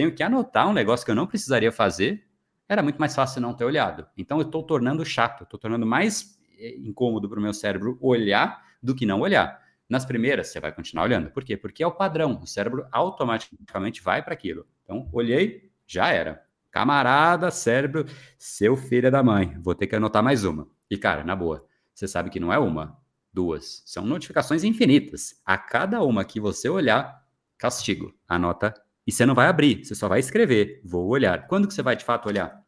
[0.00, 2.26] tenho que anotar um negócio que eu não precisaria fazer,
[2.66, 4.06] era muito mais fácil não ter olhado.
[4.16, 8.64] Então, eu estou tornando chato, estou tornando mais é, incômodo para o meu cérebro olhar
[8.82, 9.60] do que não olhar.
[9.86, 11.30] Nas primeiras, você vai continuar olhando.
[11.30, 11.54] Por quê?
[11.54, 12.40] Porque é o padrão.
[12.42, 14.66] O cérebro automaticamente vai para aquilo.
[14.82, 16.42] Então, olhei, já era.
[16.70, 18.06] Camarada, cérebro,
[18.38, 19.54] seu filho é da mãe.
[19.60, 20.66] Vou ter que anotar mais uma.
[20.90, 22.96] E, cara, na boa, você sabe que não é uma,
[23.30, 23.82] duas.
[23.84, 25.42] São notificações infinitas.
[25.44, 27.22] A cada uma que você olhar,
[27.58, 28.14] castigo.
[28.26, 28.72] Anota.
[29.06, 30.80] E você não vai abrir, você só vai escrever.
[30.84, 31.46] Vou olhar.
[31.46, 32.62] Quando que você vai de fato olhar?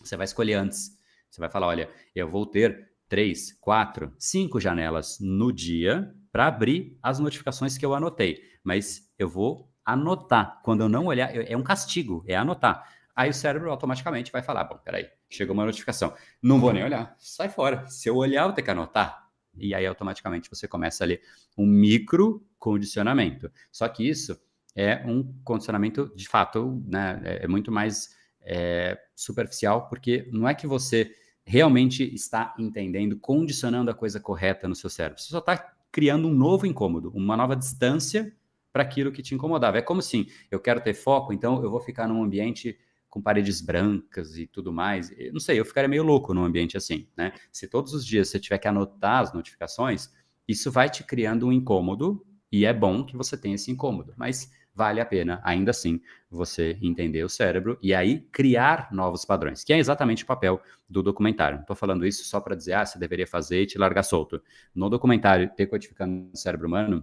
[0.00, 0.90] Você vai escolher antes.
[1.30, 6.98] Você vai falar: olha, eu vou ter três, quatro, cinco janelas no dia para abrir
[7.02, 8.42] as notificações que eu anotei.
[8.62, 10.60] Mas eu vou anotar.
[10.62, 12.88] Quando eu não olhar, é um castigo, é anotar.
[13.14, 17.14] Aí o cérebro automaticamente vai falar: bom, peraí, chegou uma notificação, não vou nem olhar,
[17.18, 17.86] sai fora.
[17.86, 19.26] Se eu olhar, eu tenho que anotar.
[19.56, 21.22] E aí automaticamente você começa a ler
[21.56, 23.50] um micro condicionamento.
[23.72, 24.38] Só que isso
[24.76, 27.20] é um condicionamento de fato, né?
[27.24, 31.10] É, é muito mais é, superficial, porque não é que você
[31.44, 35.20] realmente está entendendo, condicionando a coisa correta no seu cérebro.
[35.20, 35.56] Você só está
[35.90, 38.30] criando um novo incômodo, uma nova distância
[38.72, 39.78] para aquilo que te incomodava.
[39.78, 43.62] É como assim, eu quero ter foco, então eu vou ficar num ambiente com paredes
[43.62, 45.10] brancas e tudo mais.
[45.16, 47.32] Eu não sei, eu ficaria meio louco num ambiente assim, né?
[47.50, 50.12] Se todos os dias você tiver que anotar as notificações,
[50.46, 54.50] isso vai te criando um incômodo e é bom que você tenha esse incômodo, mas
[54.76, 59.72] vale a pena, ainda assim, você entender o cérebro e aí criar novos padrões, que
[59.72, 61.56] é exatamente o papel do documentário.
[61.56, 64.42] Não estou falando isso só para dizer, ah, você deveria fazer e te largar solto.
[64.74, 67.02] No documentário Decodificando o Cérebro Humano,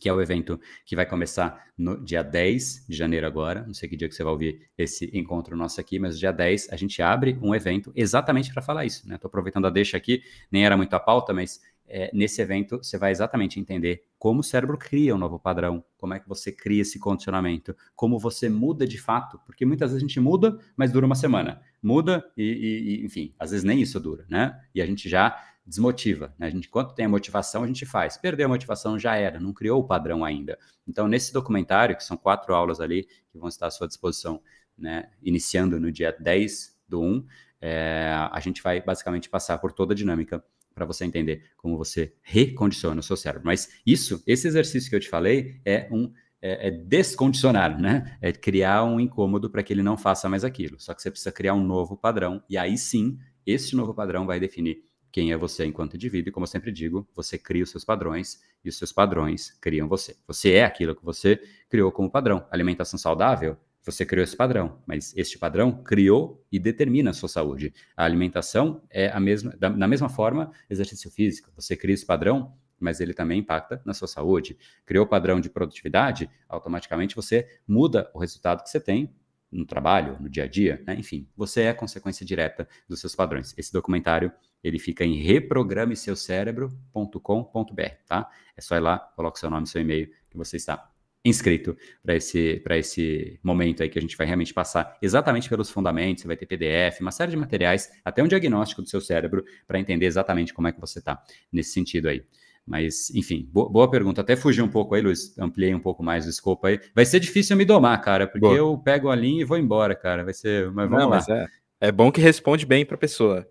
[0.00, 3.64] que é o evento que vai começar no dia 10 de janeiro agora.
[3.64, 6.72] Não sei que dia que você vai ouvir esse encontro nosso aqui, mas dia 10
[6.72, 8.98] a gente abre um evento exatamente para falar isso.
[8.98, 9.18] Estou né?
[9.22, 13.10] aproveitando a deixa aqui, nem era muito a pauta, mas é, nesse evento você vai
[13.10, 16.98] exatamente entender como o cérebro cria um novo padrão, como é que você cria esse
[16.98, 21.14] condicionamento, como você muda de fato, porque muitas vezes a gente muda, mas dura uma
[21.14, 21.60] semana.
[21.82, 24.60] Muda e, e enfim, às vezes nem isso dura, né?
[24.74, 26.34] E a gente já desmotiva.
[26.38, 26.46] Né?
[26.46, 28.16] A gente, enquanto tem a motivação, a gente faz.
[28.16, 30.58] Perdeu a motivação já era, não criou o padrão ainda.
[30.86, 34.40] Então, nesse documentário, que são quatro aulas ali, que vão estar à sua disposição,
[34.76, 35.10] né?
[35.22, 37.26] iniciando no dia 10 do 1,
[37.60, 40.42] é, a gente vai basicamente passar por toda a dinâmica
[40.78, 43.44] para você entender como você recondiciona o seu cérebro.
[43.44, 48.16] Mas isso, esse exercício que eu te falei, é um é, é descondicionar, né?
[48.22, 50.80] É criar um incômodo para que ele não faça mais aquilo.
[50.80, 54.38] Só que você precisa criar um novo padrão, e aí sim, esse novo padrão vai
[54.38, 57.84] definir quem é você enquanto indivíduo, e como eu sempre digo, você cria os seus
[57.84, 60.16] padrões e os seus padrões criam você.
[60.26, 62.46] Você é aquilo que você criou como padrão.
[62.50, 63.56] Alimentação saudável,
[63.90, 67.72] você criou esse padrão, mas este padrão criou e determina a sua saúde.
[67.96, 71.50] A alimentação é a mesma, da, na mesma forma, exercício físico.
[71.56, 74.58] Você cria esse padrão, mas ele também impacta na sua saúde.
[74.84, 79.10] Criou o padrão de produtividade, automaticamente você muda o resultado que você tem
[79.50, 80.94] no trabalho, no dia a dia, né?
[80.94, 83.54] enfim, você é consequência direta dos seus padrões.
[83.56, 84.30] Esse documentário
[84.62, 88.30] ele fica em reprogrameseucerebro.com.br, tá?
[88.54, 90.90] É só ir lá, coloca seu nome, seu e-mail, que você está
[91.24, 96.22] inscrito para esse, esse momento aí que a gente vai realmente passar exatamente pelos fundamentos,
[96.22, 99.78] você vai ter PDF, uma série de materiais, até um diagnóstico do seu cérebro para
[99.78, 102.24] entender exatamente como é que você está nesse sentido aí.
[102.68, 104.20] Mas, enfim, boa, boa, pergunta.
[104.20, 106.78] Até fugi um pouco aí, Luiz, ampliei um pouco mais o escopo aí.
[106.94, 108.54] Vai ser difícil me domar, cara, porque boa.
[108.54, 110.22] eu pego a linha e vou embora, cara.
[110.22, 111.16] Vai ser, mas vamos Não, lá.
[111.16, 111.46] Mas é,
[111.80, 113.48] é bom que responde bem para a pessoa.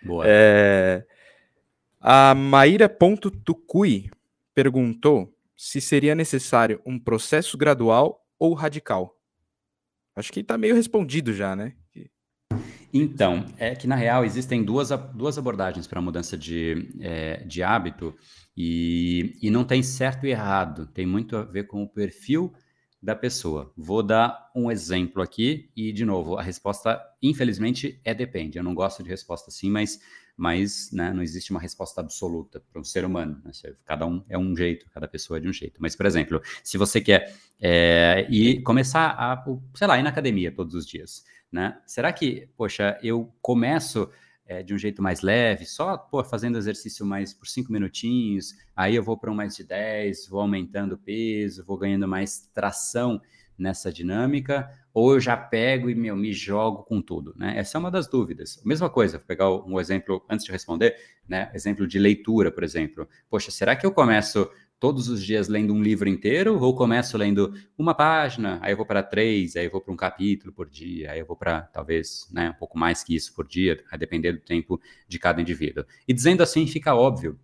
[0.00, 0.24] Boa.
[0.24, 1.04] É...
[2.00, 4.08] A Maíra.tucui
[4.54, 9.14] perguntou se seria necessário um processo gradual ou radical.
[10.16, 11.74] Acho que está meio respondido já, né?
[12.90, 17.62] Então, é que na real existem duas, duas abordagens para a mudança de, é, de
[17.62, 18.16] hábito
[18.56, 22.50] e, e não tem certo e errado, tem muito a ver com o perfil
[23.00, 23.70] da pessoa.
[23.76, 28.56] Vou dar um exemplo aqui e, de novo, a resposta, infelizmente, é depende.
[28.56, 30.00] Eu não gosto de resposta assim, mas
[30.40, 33.38] mas né, não existe uma resposta absoluta para um ser humano.
[33.44, 33.52] Né?
[33.84, 35.82] Cada um é um jeito, cada pessoa é de um jeito.
[35.82, 40.50] Mas, por exemplo, se você quer é, ir começar a, sei lá, ir na academia
[40.50, 41.78] todos os dias, né?
[41.84, 44.08] Será que, poxa, eu começo
[44.46, 48.96] é, de um jeito mais leve, só pô, fazendo exercício mais por cinco minutinhos, aí
[48.96, 53.20] eu vou para um mais de 10, vou aumentando o peso, vou ganhando mais tração
[53.58, 57.54] nessa dinâmica, ou eu já pego e meu, me jogo com tudo, né?
[57.56, 58.60] Essa é uma das dúvidas.
[58.64, 60.96] Mesma coisa, vou pegar um exemplo antes de responder,
[61.28, 61.50] né?
[61.54, 63.08] Exemplo de leitura, por exemplo.
[63.28, 64.50] Poxa, será que eu começo
[64.80, 68.86] todos os dias lendo um livro inteiro ou começo lendo uma página, aí eu vou
[68.86, 72.26] para três, aí eu vou para um capítulo por dia, aí eu vou para talvez
[72.32, 75.84] né, um pouco mais que isso por dia, a depender do tempo de cada indivíduo.
[76.08, 77.38] E dizendo assim, fica óbvio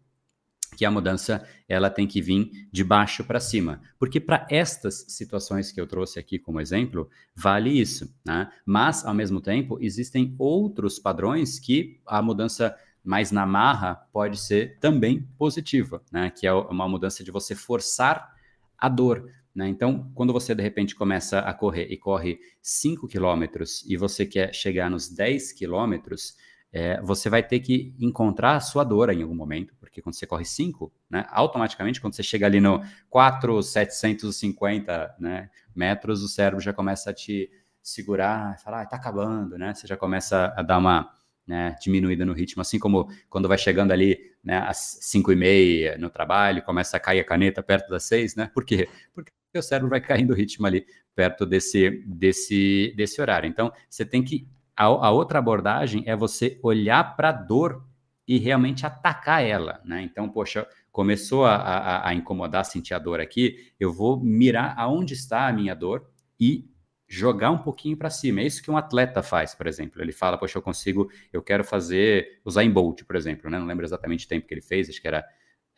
[0.77, 5.73] que a mudança ela tem que vir de baixo para cima, porque para estas situações
[5.73, 8.51] que eu trouxe aqui como exemplo vale isso, né?
[8.65, 14.79] Mas ao mesmo tempo existem outros padrões que a mudança mais na marra pode ser
[14.81, 16.31] também positiva, né?
[16.31, 18.35] Que é uma mudança de você forçar
[18.79, 19.31] a dor.
[19.55, 19.69] Né?
[19.69, 24.55] Então, quando você de repente começa a correr e corre 5 quilômetros e você quer
[24.55, 26.37] chegar nos 10 quilômetros,
[26.77, 30.27] é, você vai ter que encontrar a sua dor em algum momento, porque quando você
[30.27, 36.75] corre 5, né, automaticamente, quando você chega ali no 4,750 né, metros, o cérebro já
[36.75, 37.51] começa a te
[37.83, 39.73] segurar, falar, ah, tá acabando, né?
[39.73, 41.11] Você já começa a dar uma
[41.47, 45.97] né, diminuída no ritmo, assim como quando vai chegando ali né, às 5 e meia
[45.97, 48.51] no trabalho, começa a cair a caneta perto das 6, né?
[48.53, 48.87] Por quê?
[49.15, 50.85] Porque o cérebro vai caindo o ritmo ali
[51.15, 53.49] perto desse, desse, desse horário.
[53.49, 57.85] Então, você tem que a, a outra abordagem é você olhar para a dor
[58.29, 60.03] e realmente atacar ela, né?
[60.03, 65.15] Então, poxa, começou a, a, a, incomodar, sentir a dor aqui, eu vou mirar aonde
[65.15, 66.69] está a minha dor e
[67.09, 68.41] jogar um pouquinho para cima.
[68.41, 70.03] É isso que um atleta faz, por exemplo.
[70.03, 73.59] Ele fala, poxa, eu consigo, eu quero fazer, usar em Bolt, por exemplo, né?
[73.59, 75.25] Não lembro exatamente o tempo que ele fez, acho que era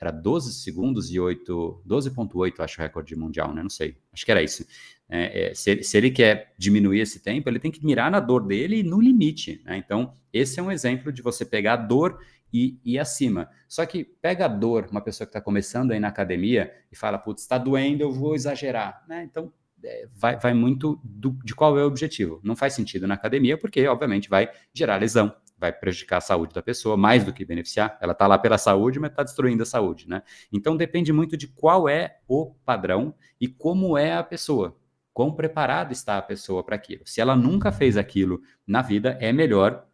[0.00, 3.62] era 12 segundos e 8, 12.8, acho o recorde mundial, né?
[3.62, 4.64] Não sei, acho que era isso.
[5.08, 8.46] É, é, se, se, ele quer diminuir esse tempo, ele tem que mirar na dor
[8.46, 9.76] dele no limite, né?
[9.76, 12.20] Então, esse é um exemplo de você pegar a dor
[12.52, 13.48] e ir acima.
[13.68, 17.18] Só que pega a dor, uma pessoa que está começando aí na academia e fala,
[17.18, 19.24] putz, está doendo, eu vou exagerar, né?
[19.24, 22.40] Então, é, vai, vai muito do, de qual é o objetivo.
[22.42, 26.62] Não faz sentido na academia, porque, obviamente, vai gerar lesão, vai prejudicar a saúde da
[26.62, 27.98] pessoa mais do que beneficiar.
[28.00, 30.22] Ela está lá pela saúde, mas está destruindo a saúde, né?
[30.52, 34.76] Então depende muito de qual é o padrão e como é a pessoa.
[35.12, 37.02] Quão preparada está a pessoa para aquilo.
[37.04, 39.84] Se ela nunca fez aquilo na vida, é melhor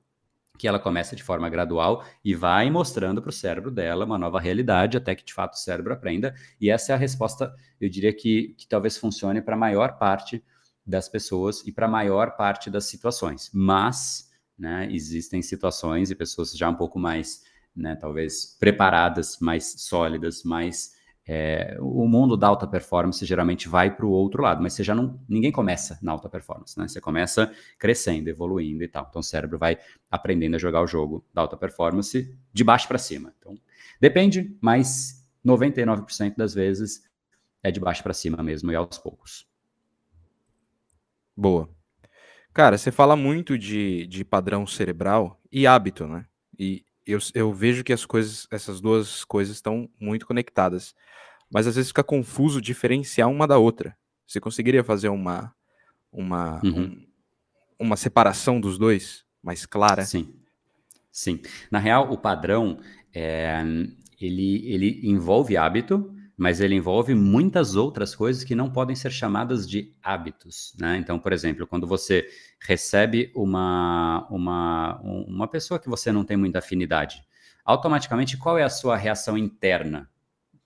[0.59, 4.39] que ela comece de forma gradual e vai mostrando para o cérebro dela uma nova
[4.39, 6.35] realidade até que de fato o cérebro aprenda.
[6.61, 10.45] E essa é a resposta, eu diria que, que talvez funcione para a maior parte
[10.87, 13.51] das pessoas e para a maior parte das situações.
[13.53, 14.89] Mas né?
[14.91, 17.43] Existem situações e pessoas já um pouco mais,
[17.75, 20.95] né, talvez preparadas, mais sólidas, mais
[21.27, 24.95] é, o mundo da alta performance geralmente vai para o outro lado, mas você já
[24.95, 26.87] não, ninguém começa na alta performance, né?
[26.87, 29.07] Você começa crescendo, evoluindo e tal.
[29.09, 29.79] Então o cérebro vai
[30.11, 33.33] aprendendo a jogar o jogo da alta performance de baixo para cima.
[33.39, 33.59] Então
[33.99, 37.03] depende, mas 99% das vezes
[37.63, 39.49] é de baixo para cima mesmo e aos poucos.
[41.35, 41.69] Boa.
[42.55, 46.25] Cara, você fala muito de, de padrão cerebral e hábito, né?
[46.57, 50.95] E eu, eu vejo que as coisas, essas duas coisas estão muito conectadas.
[51.51, 53.97] Mas às vezes fica confuso diferenciar uma da outra.
[54.25, 55.53] Você conseguiria fazer uma,
[56.13, 56.83] uma, uhum.
[56.83, 60.05] um, uma separação dos dois mais clara?
[60.05, 60.33] Sim.
[61.11, 61.41] Sim.
[61.73, 62.79] Na real, o padrão
[63.13, 63.63] é,
[64.21, 69.69] ele, ele envolve hábito, mas ele envolve muitas outras coisas que não podem ser chamadas
[69.69, 70.97] de hábitos, né?
[70.97, 72.29] Então, por exemplo, quando você
[72.61, 77.23] recebe uma, uma, uma pessoa que você não tem muita afinidade,
[77.65, 80.11] automaticamente qual é a sua reação interna,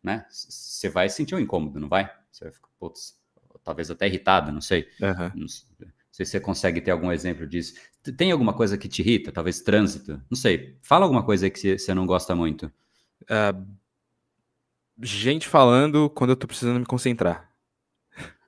[0.02, 0.24] né?
[0.31, 2.11] Você vai sentir um incômodo, não vai?
[2.31, 3.18] Você vai ficar, putz,
[3.62, 4.88] talvez até irritado, não sei.
[5.00, 5.40] Uhum.
[5.40, 7.74] Não sei se você consegue ter algum exemplo disso.
[8.16, 9.31] Tem alguma coisa que te irrita?
[9.31, 10.20] Talvez trânsito?
[10.31, 10.76] Não sei.
[10.83, 12.72] Fala alguma coisa que você não gosta muito.
[13.22, 13.66] Uh,
[15.03, 17.51] gente falando quando eu tô precisando me concentrar.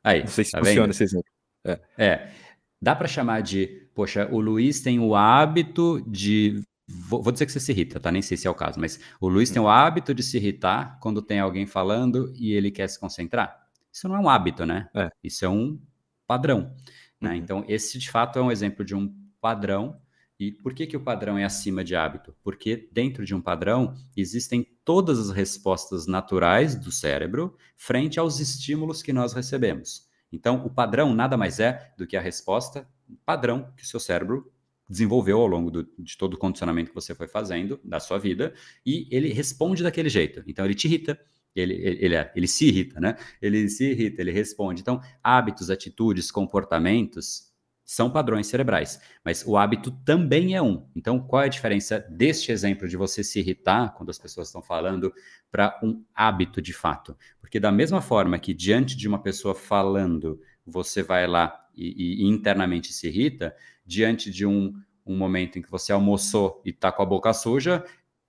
[0.02, 0.90] Aí, não sei se tá funciona vendo?
[0.90, 1.30] esse exemplo.
[1.64, 1.80] É.
[1.98, 2.32] é.
[2.80, 7.52] Dá para chamar de, poxa, o Luiz tem o hábito de Vou, vou, dizer que
[7.52, 8.10] você se irrita, tá?
[8.10, 10.98] Nem sei se é o caso, mas o Luiz tem o hábito de se irritar
[11.00, 13.56] quando tem alguém falando e ele quer se concentrar.
[13.92, 14.88] Isso não é um hábito, né?
[14.94, 15.08] É.
[15.22, 15.80] Isso é um
[16.26, 16.74] padrão.
[17.20, 17.30] Né?
[17.30, 17.36] Uhum.
[17.36, 20.00] Então, esse de fato é um exemplo de um padrão.
[20.40, 22.34] E por que, que o padrão é acima de hábito?
[22.42, 29.02] Porque dentro de um padrão existem todas as respostas naturais do cérebro frente aos estímulos
[29.02, 30.08] que nós recebemos.
[30.32, 32.88] Então, o padrão nada mais é do que a resposta
[33.26, 34.50] padrão que seu cérebro
[34.88, 38.54] desenvolveu ao longo do, de todo o condicionamento que você foi fazendo da sua vida
[38.86, 40.42] e ele responde daquele jeito.
[40.46, 41.20] Então, ele te irrita,
[41.54, 43.14] ele, ele, ele, é, ele, se irrita, né?
[43.42, 44.80] Ele se irrita, ele responde.
[44.80, 47.49] Então, hábitos, atitudes, comportamentos
[47.90, 50.86] são padrões cerebrais, mas o hábito também é um.
[50.94, 54.62] Então, qual é a diferença deste exemplo de você se irritar quando as pessoas estão
[54.62, 55.12] falando
[55.50, 57.16] para um hábito de fato?
[57.40, 62.28] Porque da mesma forma que diante de uma pessoa falando, você vai lá e, e
[62.28, 64.72] internamente se irrita, diante de um,
[65.04, 67.84] um momento em que você almoçou e está com a boca suja,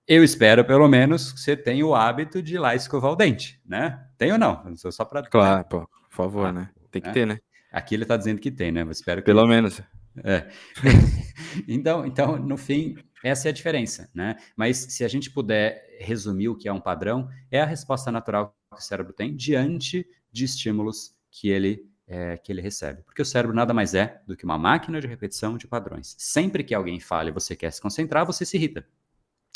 [0.08, 3.62] eu espero, pelo menos, que você tenha o hábito de ir lá escovar o dente,
[3.64, 4.08] né?
[4.18, 4.74] Tem ou não?
[4.74, 5.22] Só para.
[5.22, 6.70] Claro, pô, por favor, ah, né?
[6.90, 7.14] Tem que né?
[7.14, 7.38] ter, né?
[7.72, 8.82] Aqui ele está dizendo que tem, né?
[8.82, 9.26] Eu espero que.
[9.26, 9.80] Pelo menos.
[10.24, 10.48] É.
[11.66, 14.36] então, então, no fim, essa é a diferença, né?
[14.56, 18.54] Mas se a gente puder resumir o que é um padrão, é a resposta natural
[18.70, 23.02] que o cérebro tem diante de estímulos que ele é, que ele recebe.
[23.04, 26.14] Porque o cérebro nada mais é do que uma máquina de repetição de padrões.
[26.18, 28.86] Sempre que alguém fala e você quer se concentrar, você se irrita.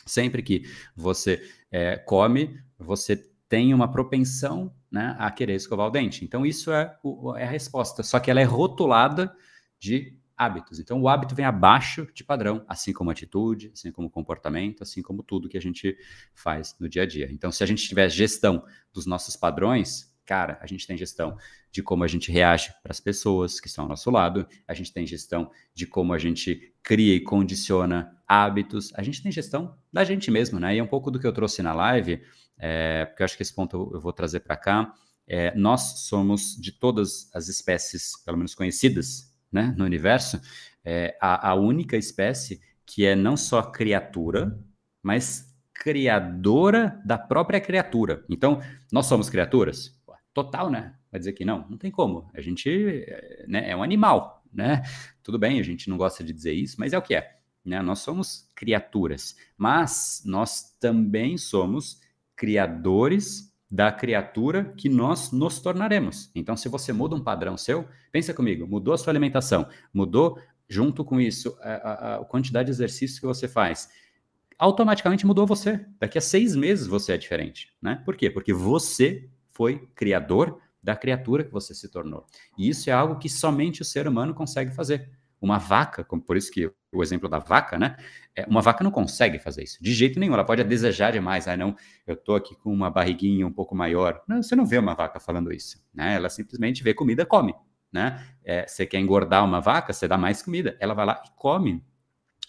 [0.07, 0.63] Sempre que
[0.95, 6.25] você é, come, você tem uma propensão né, a querer escovar o dente.
[6.25, 8.03] Então, isso é, o, é a resposta.
[8.03, 9.35] Só que ela é rotulada
[9.79, 10.79] de hábitos.
[10.79, 15.23] Então, o hábito vem abaixo de padrão, assim como atitude, assim como comportamento, assim como
[15.23, 15.97] tudo que a gente
[16.35, 17.29] faz no dia a dia.
[17.33, 21.39] Então, se a gente tiver gestão dos nossos padrões, cara, a gente tem gestão
[21.71, 24.93] de como a gente reage para as pessoas que estão ao nosso lado, a gente
[24.93, 30.05] tem gestão de como a gente cria e condiciona hábitos, a gente tem gestão da
[30.05, 30.75] gente mesmo, né?
[30.75, 32.21] E é um pouco do que eu trouxe na live,
[32.59, 34.95] é, porque eu acho que esse ponto eu vou trazer para cá.
[35.27, 40.41] É, nós somos de todas as espécies, pelo menos conhecidas, né, no universo,
[40.85, 44.57] é, a, a única espécie que é não só criatura,
[45.03, 48.25] mas criadora da própria criatura.
[48.29, 48.61] Então,
[48.93, 49.97] nós somos criaturas?
[50.37, 50.95] total, né?
[51.11, 52.31] Vai dizer que não, não tem como.
[52.35, 52.69] A gente
[53.49, 54.83] né, é um animal, né?
[55.23, 57.39] Tudo bem, a gente não gosta de dizer isso, mas é o que é.
[57.65, 57.81] Né?
[57.81, 62.03] Nós somos criaturas, mas nós também somos
[62.37, 66.31] criadores da criatura que nós nos tornaremos.
[66.35, 71.05] Então, se você muda um padrão seu, pensa comigo, mudou a sua alimentação, mudou junto
[71.05, 73.89] com isso a, a, a quantidade de exercícios que você faz,
[74.59, 75.85] automaticamente mudou você.
[75.99, 78.03] Daqui a seis meses você é diferente, né?
[78.05, 78.31] Por quê?
[78.31, 82.27] Porque você foi criador da criatura que você se tornou.
[82.57, 85.11] E isso é algo que somente o ser humano consegue fazer.
[85.41, 87.97] Uma vaca, como por isso que o exemplo da vaca, né?
[88.35, 90.35] É, uma vaca não consegue fazer isso, de jeito nenhum.
[90.35, 91.47] Ela pode desejar demais.
[91.47, 94.23] Ah, não, eu tô aqui com uma barriguinha um pouco maior.
[94.27, 96.15] Não, você não vê uma vaca falando isso, né?
[96.15, 97.55] Ela simplesmente vê comida, come,
[97.93, 98.27] né?
[98.45, 100.77] É, você quer engordar uma vaca, você dá mais comida.
[100.81, 101.85] Ela vai lá e come.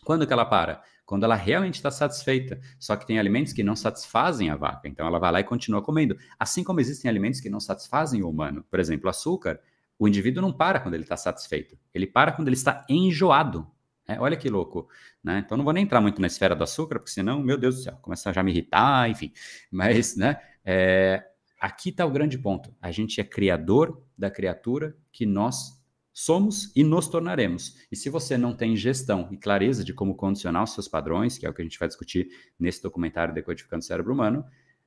[0.06, 0.82] Quando que ela para?
[1.08, 2.60] quando ela realmente está satisfeita.
[2.78, 5.82] Só que tem alimentos que não satisfazem a vaca, então ela vai lá e continua
[5.82, 6.18] comendo.
[6.38, 8.64] Assim como existem alimentos que não satisfazem o humano.
[8.70, 9.60] Por exemplo, açúcar.
[10.00, 13.68] O indivíduo não para quando ele está satisfeito, ele para quando ele está enjoado.
[14.08, 14.88] É, olha que louco,
[15.22, 15.44] né?
[15.46, 17.82] Então não vou nem entrar muito na esfera do açúcar, porque senão, meu Deus do
[17.82, 19.34] céu, começa a já me irritar, enfim.
[19.70, 20.40] Mas, né?
[20.64, 21.24] É,
[21.60, 22.74] aqui está o grande ponto.
[22.82, 25.78] A gente é criador da criatura que nós
[26.14, 27.76] somos e nos tornaremos.
[27.92, 31.46] E se você não tem gestão e clareza de como condicionar os seus padrões, que
[31.46, 32.30] é o que a gente vai discutir
[32.60, 34.44] nesse documentário Decodificando o Cérebro Humano,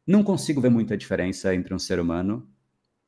[0.07, 2.49] não consigo ver muita diferença entre um ser humano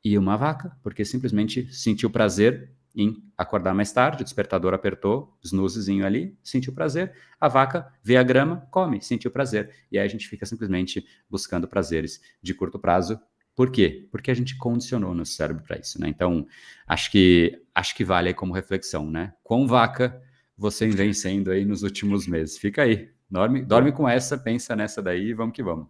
[0.04, 6.04] e uma vaca, porque simplesmente sentiu prazer em acordar mais tarde, o despertador apertou, snoozezinho
[6.04, 9.70] ali, sentiu prazer, a vaca vê a grama, come, sentiu prazer.
[9.90, 13.18] E aí a gente fica simplesmente buscando prazeres de curto prazo
[13.54, 14.08] por quê?
[14.10, 16.08] Porque a gente condicionou nosso cérebro para isso, né?
[16.08, 16.46] Então,
[16.86, 19.34] acho que acho que vale aí como reflexão, né?
[19.42, 20.20] Quão vaca
[20.56, 22.56] você vem sendo aí nos últimos meses?
[22.56, 23.10] Fica aí.
[23.30, 25.86] Dorme, dorme com essa, pensa nessa daí e vamos que vamos.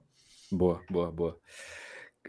[0.51, 1.41] Boa, boa, boa.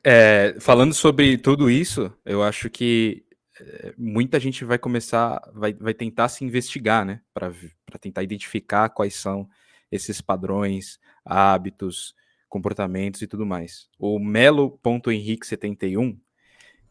[0.03, 3.25] É, falando sobre tudo isso, eu acho que
[3.59, 7.21] é, muita gente vai começar, vai, vai tentar se investigar, né?
[7.33, 7.51] Para
[7.99, 9.47] tentar identificar quais são
[9.91, 12.15] esses padrões, hábitos,
[12.49, 13.89] comportamentos e tudo mais.
[13.99, 16.17] O Melo.henrique71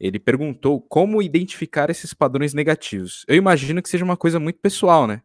[0.02, 3.24] ele perguntou como identificar esses padrões negativos.
[3.28, 5.22] Eu imagino que seja uma coisa muito pessoal, né?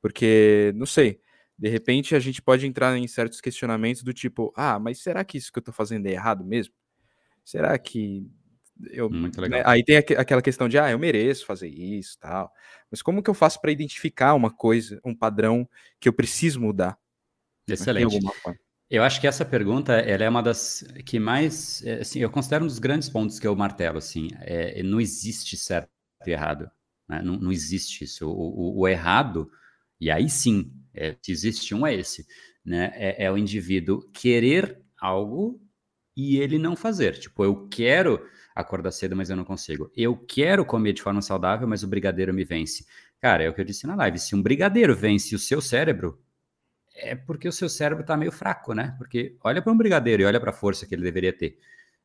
[0.00, 1.20] Porque, não sei,
[1.58, 5.36] de repente a gente pode entrar em certos questionamentos do tipo: ah, mas será que
[5.36, 6.72] isso que eu tô fazendo é errado mesmo?
[7.44, 8.26] Será que
[8.90, 9.10] eu.
[9.10, 9.60] Muito né, legal.
[9.60, 9.64] Né?
[9.66, 12.52] Aí tem aqu aquela questão de: ah, eu mereço fazer isso tal.
[12.90, 15.68] Mas como que eu faço para identificar uma coisa, um padrão
[16.00, 16.98] que eu preciso mudar?
[17.68, 18.18] Excelente.
[18.90, 22.64] Eu acho que essa pergunta ela é uma das que mais, é, assim, eu considero
[22.64, 25.88] um dos grandes pontos que eu martelo, assim, é, não existe certo
[26.26, 26.70] e errado,
[27.08, 27.22] né?
[27.22, 28.28] não, não, existe isso.
[28.28, 29.50] O, o, o, errado,
[29.98, 32.26] e aí sim, é, se existe um é esse,
[32.62, 32.92] né?
[32.94, 35.58] É, é, o indivíduo querer algo
[36.16, 37.18] e ele não fazer.
[37.18, 39.90] Tipo, eu quero acordar cedo, mas eu não consigo.
[39.96, 42.86] Eu quero comer de forma saudável, mas o brigadeiro me vence.
[43.20, 44.18] Cara, é o que eu disse na live.
[44.18, 46.20] Se um brigadeiro vence o seu cérebro,
[46.94, 48.94] é porque o seu cérebro está meio fraco, né?
[48.98, 51.58] Porque olha para um brigadeiro e olha para a força que ele deveria ter.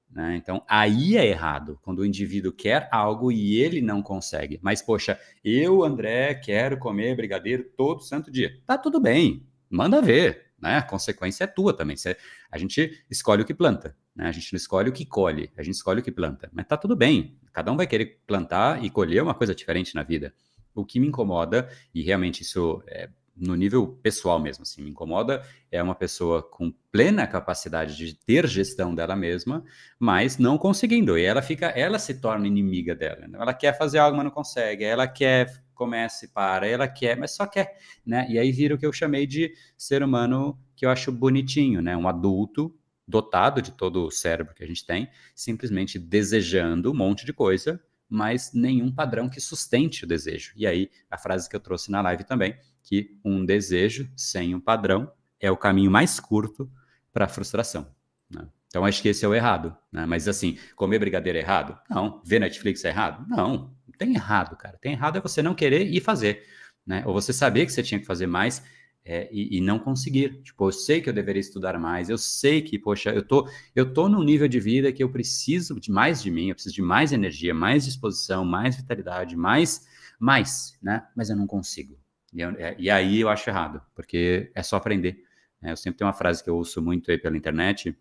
[0.09, 0.37] Né?
[0.37, 4.59] Então, aí é errado, quando o indivíduo quer algo e ele não consegue.
[4.61, 8.57] Mas, poxa, eu, André, quero comer brigadeiro todo santo dia.
[8.65, 10.46] Tá tudo bem, manda ver.
[10.59, 10.77] Né?
[10.77, 11.95] A consequência é tua também.
[11.95, 12.17] Você,
[12.51, 14.27] a gente escolhe o que planta, né?
[14.27, 16.49] a gente não escolhe o que colhe, a gente escolhe o que planta.
[16.51, 20.03] Mas tá tudo bem, cada um vai querer plantar e colher uma coisa diferente na
[20.03, 20.33] vida.
[20.73, 25.43] O que me incomoda, e realmente isso é no nível pessoal mesmo, assim, me incomoda,
[25.71, 29.63] é uma pessoa com plena capacidade de ter gestão dela mesma,
[29.99, 33.37] mas não conseguindo, e ela fica, ela se torna inimiga dela, né?
[33.39, 37.31] ela quer fazer algo, mas não consegue, ela quer, começa e para, ela quer, mas
[37.31, 40.89] só quer, né, e aí vira o que eu chamei de ser humano que eu
[40.89, 42.75] acho bonitinho, né, um adulto
[43.07, 47.81] dotado de todo o cérebro que a gente tem, simplesmente desejando um monte de coisa,
[48.09, 50.53] mas nenhum padrão que sustente o desejo.
[50.55, 54.59] E aí, a frase que eu trouxe na live também, que um desejo sem um
[54.59, 56.69] padrão é o caminho mais curto
[57.13, 57.87] para a frustração.
[58.29, 58.47] Né?
[58.67, 59.75] Então, acho que esse é o errado.
[59.91, 60.05] Né?
[60.05, 61.77] Mas, assim, comer brigadeiro é errado?
[61.89, 62.21] Não.
[62.25, 63.25] Ver Netflix é errado?
[63.27, 63.75] Não.
[63.97, 64.77] Tem errado, cara.
[64.77, 66.43] Tem errado é você não querer ir fazer.
[66.85, 67.03] Né?
[67.05, 68.63] Ou você saber que você tinha que fazer mais
[69.07, 70.41] é, e, e, não conseguir.
[70.43, 73.93] Tipo, eu sei que eu deveria estudar mais, eu sei que, poxa, eu tô, eu
[73.93, 76.81] tô num nível de vida que eu preciso de mais de mim, eu preciso de
[76.81, 79.87] mais energia, mais disposição, mais vitalidade, mais,
[80.19, 81.07] mais, né?
[81.15, 81.97] Mas eu não consigo.
[82.33, 85.23] E, eu, é, e aí eu acho errado, porque é só aprender.
[85.61, 85.71] Né?
[85.71, 87.97] Eu sempre tenho uma frase que eu ouço muito aí pela internet,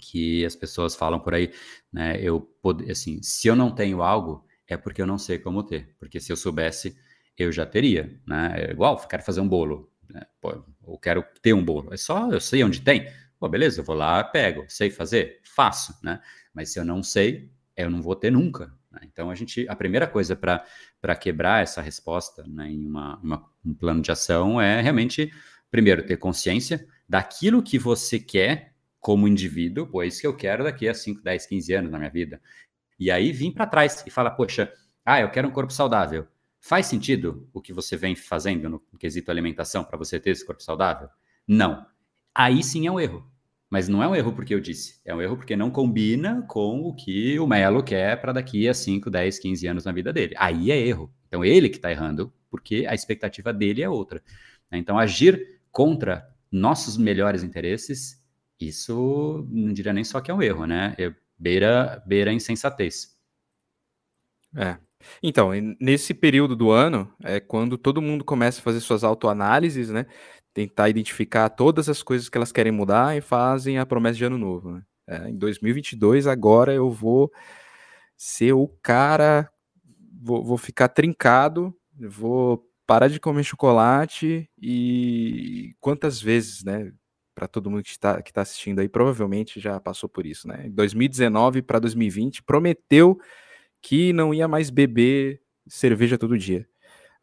[0.00, 1.52] que as pessoas falam por aí,
[1.92, 2.20] né?
[2.20, 2.52] Eu
[2.90, 5.94] assim, se eu não tenho algo, é porque eu não sei como ter.
[5.98, 6.96] Porque se eu soubesse,
[7.36, 8.54] eu já teria, né?
[8.56, 10.22] É igual, quero fazer um bolo, né?
[10.40, 11.92] Pô, eu quero ter um bolo.
[11.92, 13.06] É só, eu sei onde tem.
[13.38, 14.64] Pô, beleza, eu vou lá, pego.
[14.68, 15.40] Sei fazer?
[15.44, 16.20] Faço, né?
[16.52, 19.00] Mas se eu não sei, eu não vou ter nunca, né?
[19.04, 23.74] Então, a gente, a primeira coisa para quebrar essa resposta né, em uma, uma, um
[23.74, 25.32] plano de ação é realmente,
[25.70, 30.88] primeiro, ter consciência daquilo que você quer como indivíduo, pô, é que eu quero daqui
[30.88, 32.40] a 5, 10, 15 anos na minha vida.
[32.98, 34.72] E aí vir para trás e falar, poxa,
[35.04, 36.26] ah, eu quero um corpo saudável.
[36.60, 40.62] Faz sentido o que você vem fazendo no quesito alimentação para você ter esse corpo
[40.62, 41.08] saudável?
[41.46, 41.84] Não.
[42.34, 43.30] Aí sim é um erro.
[43.68, 46.82] Mas não é um erro porque eu disse, é um erro porque não combina com
[46.82, 50.34] o que o Melo quer para daqui a 5, 10, 15 anos na vida dele.
[50.38, 51.12] Aí é erro.
[51.26, 54.22] Então ele que está errando, porque a expectativa dele é outra.
[54.70, 58.22] Então agir contra nossos melhores interesses,
[58.60, 60.94] isso não diria nem só que é um erro, né?
[60.96, 63.14] É beira, beira insensatez.
[64.56, 64.78] É.
[65.22, 70.06] Então, nesse período do ano, é quando todo mundo começa a fazer suas autoanálises, né?
[70.54, 74.38] tentar identificar todas as coisas que elas querem mudar e fazem a promessa de ano
[74.38, 74.70] novo.
[74.72, 74.82] Né?
[75.08, 77.30] É, em 2022, agora eu vou
[78.16, 79.50] ser o cara,
[80.22, 81.76] vou, vou ficar trincado,
[82.08, 86.92] vou parar de comer chocolate e quantas vezes, né?
[87.34, 90.66] Para todo mundo que está que tá assistindo aí, provavelmente já passou por isso, né?
[90.66, 93.18] Em 2019 para 2020, prometeu
[93.82, 96.66] que não ia mais beber cerveja todo dia.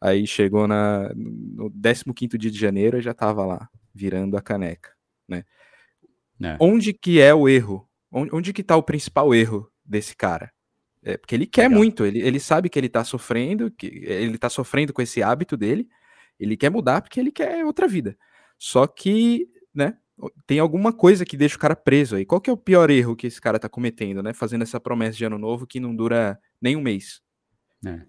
[0.00, 4.90] Aí chegou na, no 15 dia de janeiro e já estava lá, virando a caneca,
[5.28, 5.44] né?
[6.42, 6.56] É.
[6.60, 7.88] Onde que é o erro?
[8.10, 10.52] Onde, onde que está o principal erro desse cara?
[11.04, 11.78] É, porque ele quer Legal.
[11.78, 15.56] muito, ele, ele sabe que ele está sofrendo, que ele está sofrendo com esse hábito
[15.56, 15.88] dele,
[16.38, 18.16] ele quer mudar porque ele quer outra vida.
[18.58, 19.98] Só que, né,
[20.46, 22.24] tem alguma coisa que deixa o cara preso aí.
[22.24, 24.32] Qual que é o pior erro que esse cara está cometendo, né?
[24.32, 27.20] Fazendo essa promessa de ano novo que não dura nem um mês.
[27.84, 28.00] É.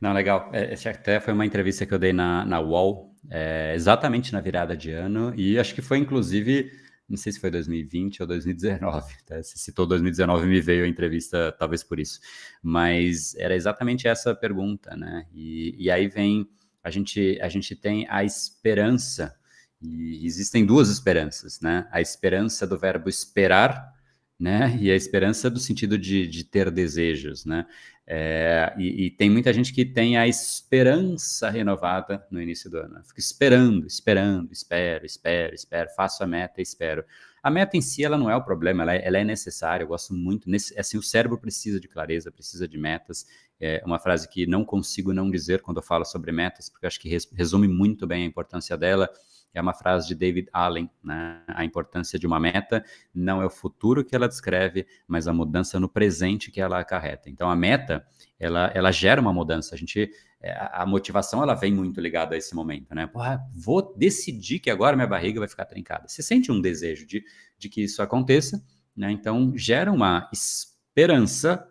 [0.00, 0.50] Não, legal.
[0.52, 4.40] É, essa até foi uma entrevista que eu dei na, na UOL, é, exatamente na
[4.40, 6.70] virada de ano, e acho que foi inclusive
[7.08, 9.42] não sei se foi 2020 ou 2019, tá?
[9.42, 12.20] se citou 2019 me veio a entrevista, talvez por isso,
[12.62, 15.26] mas era exatamente essa pergunta, né?
[15.32, 16.46] E, e aí vem,
[16.84, 19.34] a gente, a gente tem a esperança,
[19.80, 21.86] e existem duas esperanças, né?
[21.92, 23.94] A esperança do verbo esperar,
[24.38, 24.76] né?
[24.80, 27.66] E a esperança do sentido de, de ter desejos, né?
[28.10, 33.04] É, e, e, tem muita gente que tem a esperança renovada no início do ano.
[33.04, 37.04] Fica esperando, esperando, espero, espero, espero, faço a meta, espero.
[37.42, 39.84] A meta em si, ela não é o problema, ela é, ela é necessária.
[39.84, 40.48] Eu gosto muito.
[40.48, 43.26] Nesse, assim, o cérebro precisa de clareza, precisa de metas.
[43.60, 46.98] É uma frase que não consigo não dizer quando eu falo sobre metas, porque acho
[46.98, 49.08] que resume muito bem a importância dela
[49.54, 51.42] é uma frase de David Allen, né?
[51.48, 52.84] A importância de uma meta
[53.14, 57.28] não é o futuro que ela descreve, mas a mudança no presente que ela acarreta.
[57.30, 58.06] Então, a meta,
[58.38, 59.74] ela, ela gera uma mudança.
[59.74, 63.06] A gente, é, a motivação, ela vem muito ligada a esse momento, né?
[63.06, 66.08] Porra, vou decidir que agora minha barriga vai ficar trincada.
[66.08, 67.24] Você sente um desejo de,
[67.58, 68.62] de que isso aconteça,
[68.96, 69.10] né?
[69.10, 71.66] Então, gera uma esperança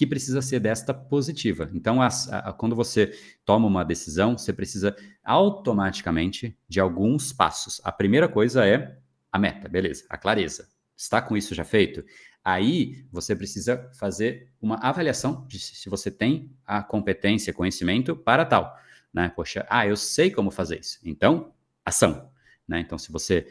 [0.00, 1.70] que precisa ser desta positiva.
[1.74, 3.12] Então, a, a, quando você
[3.44, 7.82] toma uma decisão, você precisa automaticamente de alguns passos.
[7.84, 8.96] A primeira coisa é
[9.30, 10.66] a meta, beleza, a clareza.
[10.96, 12.02] Está com isso já feito?
[12.42, 18.74] Aí você precisa fazer uma avaliação de se você tem a competência, conhecimento para tal.
[19.12, 19.30] Né?
[19.36, 20.98] Poxa, ah, eu sei como fazer isso.
[21.04, 21.52] Então,
[21.84, 22.30] ação.
[22.66, 22.80] Né?
[22.80, 23.46] Então, se você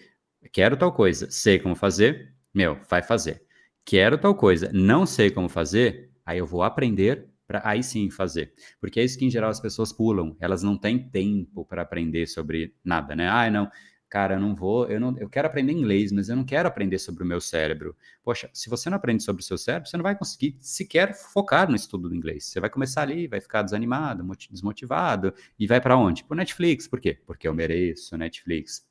[0.51, 3.43] quer tal coisa, sei como fazer, meu, vai fazer.
[3.85, 8.53] Quero tal coisa, não sei como fazer, Aí eu vou aprender para aí sim fazer.
[8.79, 12.27] Porque é isso que em geral as pessoas pulam, elas não têm tempo para aprender
[12.27, 13.27] sobre nada, né?
[13.27, 13.67] Ah, não,
[14.07, 16.99] cara, eu não vou, eu não, eu quero aprender inglês, mas eu não quero aprender
[16.99, 17.95] sobre o meu cérebro.
[18.23, 21.67] Poxa, se você não aprende sobre o seu cérebro, você não vai conseguir sequer focar
[21.67, 22.45] no estudo do inglês.
[22.45, 26.23] Você vai começar ali, vai ficar desanimado, desmotivado e vai para onde?
[26.23, 26.87] Para Netflix.
[26.87, 27.19] Por quê?
[27.25, 28.88] Porque eu mereço Netflix.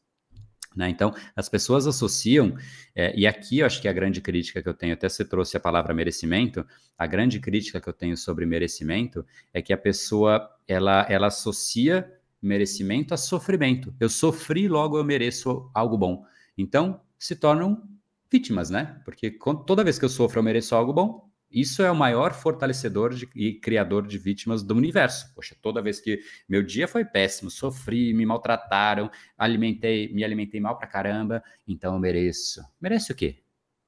[0.77, 0.91] Né?
[0.91, 2.57] Então, as pessoas associam,
[2.95, 5.57] é, e aqui eu acho que a grande crítica que eu tenho, até você trouxe
[5.57, 6.64] a palavra merecimento,
[6.97, 12.12] a grande crítica que eu tenho sobre merecimento é que a pessoa ela, ela associa
[12.41, 13.95] merecimento a sofrimento.
[13.99, 16.25] Eu sofri, logo eu mereço algo bom.
[16.57, 17.83] Então, se tornam
[18.31, 19.01] vítimas, né?
[19.05, 23.14] Porque toda vez que eu sofro, eu mereço algo bom, isso é o maior fortalecedor
[23.14, 25.32] de, e criador de vítimas do universo.
[25.34, 30.76] Poxa, toda vez que meu dia foi péssimo, sofri, me maltrataram, alimentei, me alimentei mal
[30.76, 32.62] pra caramba, então eu mereço.
[32.80, 33.42] Mereço o quê?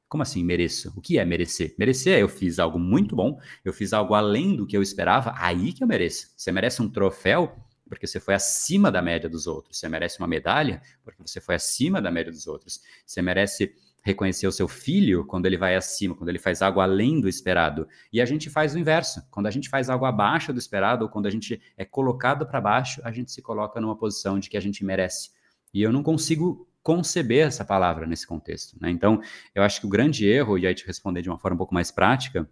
[0.08, 0.92] Como assim mereço?
[0.96, 1.74] O que é merecer?
[1.78, 5.34] Merecer é eu fiz algo muito bom, eu fiz algo além do que eu esperava,
[5.36, 6.32] aí que eu mereço.
[6.36, 7.56] Você merece um troféu
[7.88, 9.78] porque você foi acima da média dos outros.
[9.78, 12.80] Você merece uma medalha porque você foi acima da média dos outros.
[13.04, 17.20] Você merece reconhecer o seu filho quando ele vai acima, quando ele faz algo além
[17.20, 17.86] do esperado.
[18.12, 19.22] E a gente faz o inverso.
[19.30, 22.60] Quando a gente faz algo abaixo do esperado, ou quando a gente é colocado para
[22.60, 25.30] baixo, a gente se coloca numa posição de que a gente merece.
[25.72, 28.76] E eu não consigo conceber essa palavra nesse contexto.
[28.80, 28.90] Né?
[28.90, 29.20] Então,
[29.54, 31.74] eu acho que o grande erro, e aí te responder de uma forma um pouco
[31.74, 32.48] mais prática,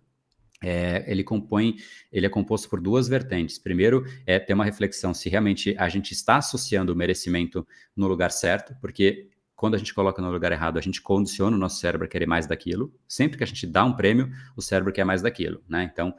[0.62, 1.76] é, ele compõe,
[2.12, 3.58] ele é composto por duas vertentes.
[3.58, 8.32] Primeiro é ter uma reflexão se realmente a gente está associando o merecimento no lugar
[8.32, 9.28] certo, porque
[9.58, 12.26] quando a gente coloca no lugar errado, a gente condiciona o nosso cérebro a querer
[12.26, 12.94] mais daquilo.
[13.08, 15.90] Sempre que a gente dá um prêmio, o cérebro quer mais daquilo, né?
[15.92, 16.14] Então,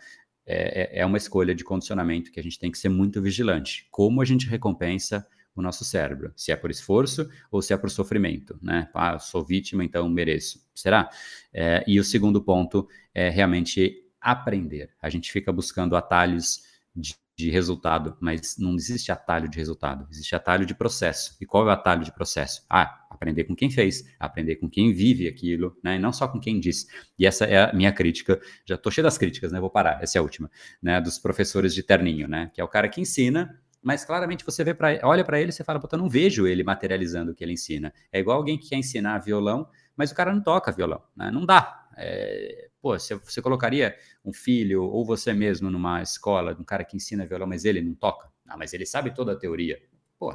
[0.45, 3.87] é, é, é uma escolha de condicionamento que a gente tem que ser muito vigilante.
[3.89, 5.25] Como a gente recompensa
[5.55, 6.33] o nosso cérebro?
[6.35, 8.89] Se é por esforço ou se é por sofrimento, né?
[8.93, 10.61] Ah, sou vítima, então mereço.
[10.75, 11.09] Será?
[11.53, 14.89] É, e o segundo ponto é realmente aprender.
[15.01, 16.63] A gente fica buscando atalhos
[16.93, 21.37] de de resultado, mas não existe atalho de resultado, existe atalho de processo.
[21.39, 22.65] E qual é o atalho de processo?
[22.69, 25.95] Ah, aprender com quem fez, aprender com quem vive aquilo, né?
[25.95, 26.87] E não só com quem disse.
[27.17, 28.41] E essa é a minha crítica.
[28.65, 29.59] Já tô cheio das críticas, né?
[29.61, 30.03] Vou parar.
[30.03, 30.51] Essa é a última,
[30.83, 30.99] né?
[30.99, 32.51] Dos professores de terninho, né?
[32.53, 35.53] Que é o cara que ensina, mas claramente você vê para, olha para ele e
[35.53, 37.93] você fala, puta, eu não vejo ele materializando o que ele ensina.
[38.11, 39.65] É igual alguém que quer ensinar violão,
[39.95, 41.31] mas o cara não toca violão, né?
[41.31, 41.78] Não dá.
[41.97, 46.95] É, pô, você, você colocaria um filho ou você mesmo numa escola, um cara que
[46.95, 48.31] ensina violão, mas ele não toca?
[48.47, 49.81] Ah, mas ele sabe toda a teoria.
[50.17, 50.33] Pô,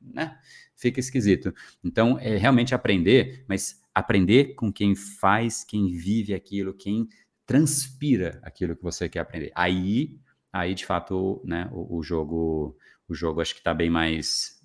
[0.00, 0.38] né?
[0.76, 1.54] Fica esquisito.
[1.82, 7.08] Então, é realmente aprender, mas aprender com quem faz, quem vive aquilo, quem
[7.46, 9.52] transpira aquilo que você quer aprender.
[9.54, 10.18] Aí,
[10.52, 12.76] aí de fato, né, o, o jogo,
[13.08, 14.60] o jogo acho que está bem mais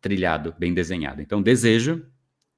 [0.00, 1.20] trilhado, bem desenhado.
[1.20, 2.06] Então, desejo,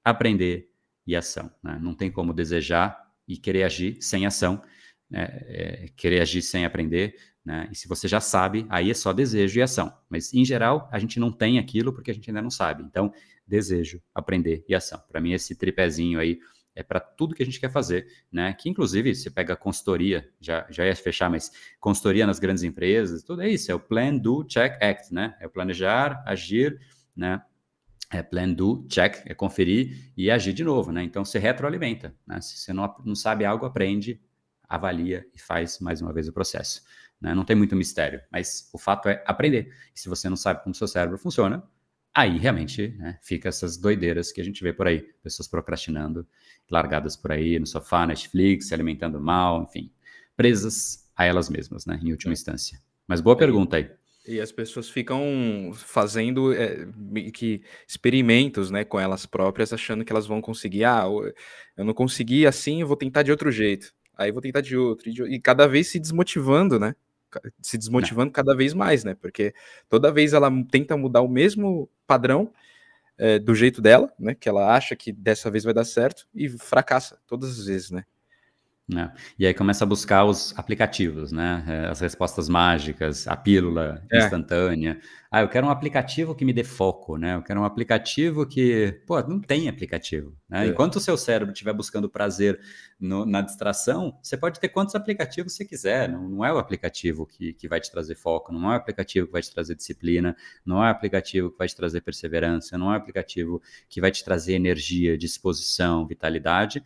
[0.04, 0.70] aprender
[1.06, 1.50] e ação.
[1.62, 1.78] Né?
[1.80, 3.01] Não tem como desejar
[3.32, 4.62] e querer agir sem ação,
[5.10, 5.28] né?
[5.42, 7.16] é, querer agir sem aprender.
[7.44, 7.68] Né?
[7.72, 9.92] E se você já sabe, aí é só desejo e ação.
[10.08, 12.82] Mas, em geral, a gente não tem aquilo porque a gente ainda não sabe.
[12.82, 13.12] Então,
[13.46, 15.02] desejo, aprender e ação.
[15.08, 16.38] Para mim, esse tripézinho aí
[16.74, 18.52] é para tudo que a gente quer fazer, né?
[18.54, 23.42] Que inclusive você pega consultoria, já, já ia fechar, mas consultoria nas grandes empresas, tudo
[23.42, 25.36] é isso, é o plan, do, check, act, né?
[25.38, 26.80] É o planejar, agir,
[27.14, 27.42] né?
[28.12, 31.02] É plan, do, check, é conferir e agir de novo, né?
[31.02, 32.40] Então, você retroalimenta, né?
[32.40, 34.20] Se você não, não sabe algo, aprende,
[34.68, 36.82] avalia e faz mais uma vez o processo.
[37.20, 37.34] Né?
[37.34, 39.72] Não tem muito mistério, mas o fato é aprender.
[39.94, 41.62] E se você não sabe como seu cérebro funciona,
[42.14, 46.26] aí realmente né, fica essas doideiras que a gente vê por aí, pessoas procrastinando,
[46.70, 49.92] largadas por aí no sofá, Netflix, se alimentando mal, enfim,
[50.36, 52.34] presas a elas mesmas, né, em última é.
[52.34, 52.80] instância.
[53.06, 53.90] Mas boa pergunta aí.
[54.26, 56.86] E as pessoas ficam fazendo é,
[57.34, 60.84] que experimentos, né, com elas próprias, achando que elas vão conseguir.
[60.84, 61.04] Ah,
[61.76, 63.92] eu não consegui assim, eu vou tentar de outro jeito.
[64.16, 66.94] Aí vou tentar de outro, e, e cada vez se desmotivando, né?
[67.60, 68.32] Se desmotivando não.
[68.32, 69.14] cada vez mais, né?
[69.14, 69.54] Porque
[69.88, 72.52] toda vez ela tenta mudar o mesmo padrão
[73.18, 74.34] é, do jeito dela, né?
[74.34, 78.04] Que ela acha que dessa vez vai dar certo e fracassa todas as vezes, né?
[78.88, 79.12] Né?
[79.38, 81.64] E aí começa a buscar os aplicativos, né?
[81.68, 84.24] É, as respostas mágicas, a pílula é.
[84.24, 85.00] instantânea.
[85.30, 87.36] Ah, eu quero um aplicativo que me dê foco, né?
[87.36, 90.36] Eu quero um aplicativo que, pô, não tem aplicativo.
[90.46, 90.66] Né?
[90.66, 90.68] É.
[90.68, 92.60] Enquanto o seu cérebro estiver buscando prazer
[93.00, 96.08] no, na distração, você pode ter quantos aplicativos você quiser.
[96.08, 99.26] Não, não é o aplicativo que, que vai te trazer foco, não é o aplicativo
[99.26, 102.92] que vai te trazer disciplina, não é o aplicativo que vai te trazer perseverança, não
[102.92, 106.82] é o aplicativo que vai te trazer energia, disposição, vitalidade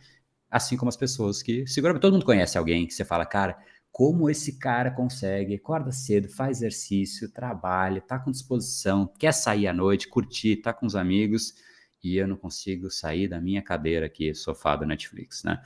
[0.49, 3.57] Assim como as pessoas que, seguramente, todo mundo conhece alguém que você fala, cara,
[3.91, 9.73] como esse cara consegue, acorda cedo, faz exercício, trabalha, tá com disposição, quer sair à
[9.73, 11.55] noite, curtir, tá com os amigos,
[12.03, 15.61] e eu não consigo sair da minha cadeira aqui, sofá do Netflix, né?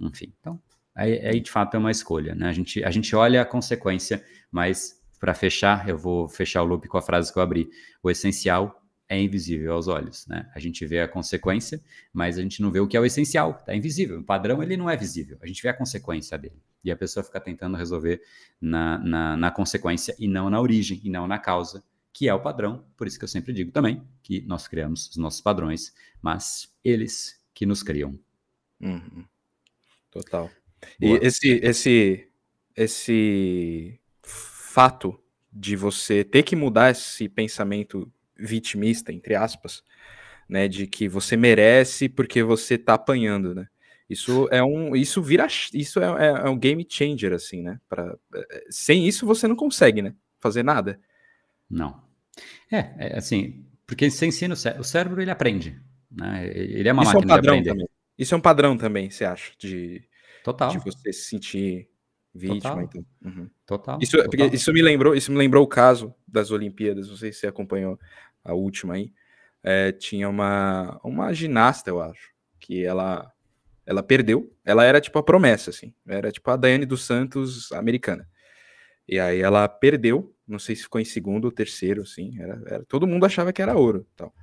[0.00, 0.60] Enfim, então,
[0.94, 2.48] aí, aí de fato é uma escolha, né?
[2.48, 6.88] A gente, a gente olha a consequência, mas para fechar, eu vou fechar o loop
[6.88, 7.68] com a frase que eu abri.
[8.02, 10.50] O essencial é invisível aos olhos, né?
[10.54, 11.80] A gente vê a consequência,
[12.12, 14.20] mas a gente não vê o que é o essencial, tá invisível.
[14.20, 16.60] O padrão, ele não é visível, a gente vê a consequência dele.
[16.82, 18.20] E a pessoa fica tentando resolver
[18.60, 22.40] na, na, na consequência e não na origem, e não na causa, que é o
[22.40, 22.84] padrão.
[22.96, 27.40] Por isso que eu sempre digo também que nós criamos os nossos padrões, mas eles
[27.54, 28.18] que nos criam.
[28.80, 29.24] Uhum.
[30.10, 30.50] Total.
[31.00, 31.18] Boa.
[31.18, 32.28] E esse, esse,
[32.74, 35.18] esse fato
[35.52, 39.82] de você ter que mudar esse pensamento vitimista, entre aspas,
[40.48, 43.68] né, de que você merece porque você tá apanhando, né?
[44.08, 47.80] Isso é um, isso vira, isso é, é, é um game changer assim, né?
[47.88, 50.14] Para é, sem isso você não consegue, né?
[50.38, 51.00] Fazer nada.
[51.68, 52.00] Não.
[52.70, 55.80] É, é assim, porque você ensina o cérebro, o cérebro ele aprende,
[56.10, 56.48] né?
[56.54, 57.62] Ele é uma isso máquina é um padrão.
[57.62, 57.88] Também.
[58.16, 60.04] Isso é um padrão também, você acha, de
[60.44, 61.88] total, de você se sentir
[62.36, 62.60] vítima.
[62.60, 62.82] Total.
[62.82, 63.06] Então.
[63.24, 63.50] Uhum.
[63.64, 63.98] Total.
[64.00, 64.48] Isso, total.
[64.52, 67.08] isso me lembrou, isso me lembrou o caso das Olimpíadas.
[67.08, 67.98] Não sei se você acompanhou
[68.44, 69.12] a última aí,
[69.62, 72.30] é, tinha uma, uma ginasta, eu acho,
[72.60, 73.32] que ela
[73.84, 74.52] ela perdeu.
[74.64, 75.94] Ela era tipo a promessa, assim.
[76.06, 78.28] Era tipo a Daiane dos Santos americana.
[79.08, 82.40] E aí ela perdeu, não sei se ficou em segundo ou terceiro, assim.
[82.40, 84.06] Era, era todo mundo achava que era ouro.
[84.16, 84.34] Tal.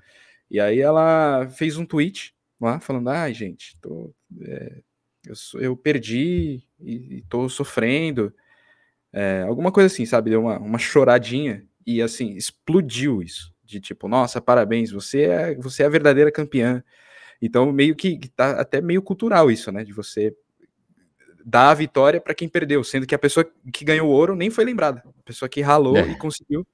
[0.50, 4.82] E aí ela fez um tweet lá falando: ai, ah, gente, tô, é,
[5.26, 8.34] eu, eu, perdi e, e tô sofrendo.
[9.12, 10.32] É, alguma coisa assim, sabe?
[10.32, 15.84] Deu uma, uma choradinha e assim, explodiu isso de tipo, nossa, parabéns, você é, você
[15.84, 16.84] é a verdadeira campeã.
[17.42, 19.84] Então, meio que, tá até meio cultural isso, né?
[19.84, 20.36] De você
[21.46, 24.50] dar a vitória para quem perdeu, sendo que a pessoa que ganhou o ouro nem
[24.50, 25.04] foi lembrada.
[25.06, 26.08] A pessoa que ralou é.
[26.08, 26.66] e conseguiu,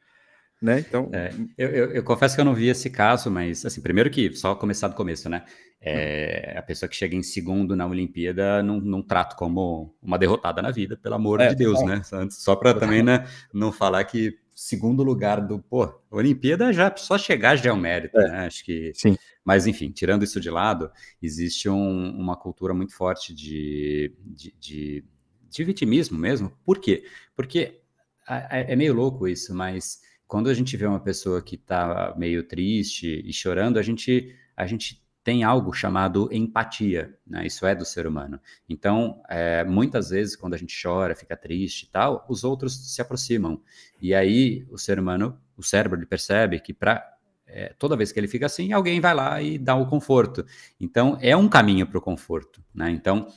[0.61, 0.79] né?
[0.79, 1.09] Então.
[1.13, 4.33] É, eu, eu, eu, confesso que eu não vi esse caso, mas assim, primeiro que
[4.35, 5.43] só começar do começo, né?
[5.81, 10.61] É, a pessoa que chega em segundo na Olimpíada não, não trato como uma derrotada
[10.61, 12.01] na vida, pelo amor é, de Deus, né?
[12.29, 15.59] Só para também né, não falar que segundo lugar do.
[15.59, 18.45] Pô, Olimpíada já só chegar já é um mérito, é, né?
[18.45, 18.91] Acho que.
[18.93, 19.17] Sim.
[19.45, 20.91] Mas, enfim, tirando isso de lado,
[21.21, 25.05] existe um, uma cultura muito forte de, de, de,
[25.49, 26.51] de, vitimismo mesmo.
[26.65, 27.05] Por quê?
[27.35, 27.79] Porque
[28.27, 33.23] é meio louco isso, mas quando a gente vê uma pessoa que está meio triste
[33.25, 37.47] e chorando, a gente, a gente tem algo chamado empatia, né?
[37.47, 38.39] Isso é do ser humano.
[38.69, 43.01] Então, é, muitas vezes, quando a gente chora, fica triste e tal, os outros se
[43.01, 43.59] aproximam.
[43.99, 47.03] E aí, o ser humano, o cérebro, ele percebe que para
[47.47, 50.45] é, toda vez que ele fica assim, alguém vai lá e dá o conforto.
[50.79, 52.91] Então, é um caminho para o conforto, né?
[52.91, 53.27] Então,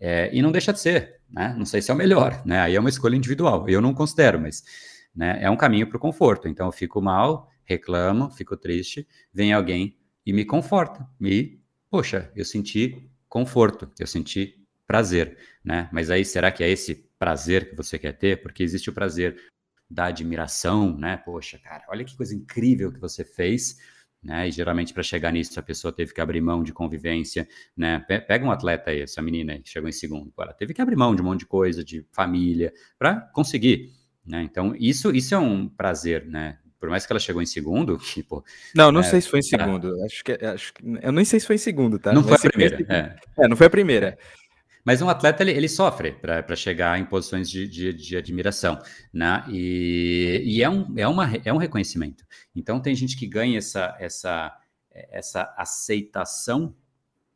[0.00, 1.54] é, e não deixa de ser, né?
[1.58, 2.60] Não sei se é o melhor, né?
[2.60, 3.68] Aí é uma escolha individual.
[3.68, 4.64] Eu não considero, mas
[5.18, 6.46] né, é um caminho para o conforto.
[6.46, 9.04] Então, eu fico mal, reclamo, fico triste,
[9.34, 11.04] vem alguém e me conforta.
[11.18, 11.60] Me,
[11.90, 15.88] poxa, eu senti conforto, eu senti prazer, né?
[15.92, 18.40] Mas aí será que é esse prazer que você quer ter?
[18.40, 19.36] Porque existe o prazer
[19.90, 21.16] da admiração, né?
[21.16, 23.76] Poxa, cara, olha que coisa incrível que você fez.
[24.22, 24.48] Né?
[24.48, 27.98] E geralmente para chegar nisso a pessoa teve que abrir mão de convivência, né?
[28.00, 30.96] Pega um atleta aí, essa menina aí, que chegou em segundo, ela teve que abrir
[30.96, 33.97] mão de um monte de coisa, de família, para conseguir,
[34.28, 34.42] né?
[34.42, 36.58] Então isso isso é um prazer, né?
[36.78, 38.44] por mais que ela chegou em segundo, tipo.
[38.74, 39.58] Não, não é, sei se foi em tá.
[39.58, 39.98] segundo.
[39.98, 40.04] Tá.
[40.04, 40.82] Acho, que, acho que.
[41.02, 42.12] Eu nem sei se foi em segundo, tá?
[42.12, 42.86] Não Mas foi a primeira.
[42.88, 43.44] É.
[43.44, 43.48] é.
[43.48, 44.18] não foi a primeira.
[44.84, 48.78] Mas um atleta ele, ele sofre para chegar em posições de, de, de, admiração,
[49.12, 49.44] né?
[49.48, 52.24] E, e é, um, é, uma, é um reconhecimento.
[52.56, 54.56] Então tem gente que ganha essa, essa,
[54.90, 56.74] essa aceitação,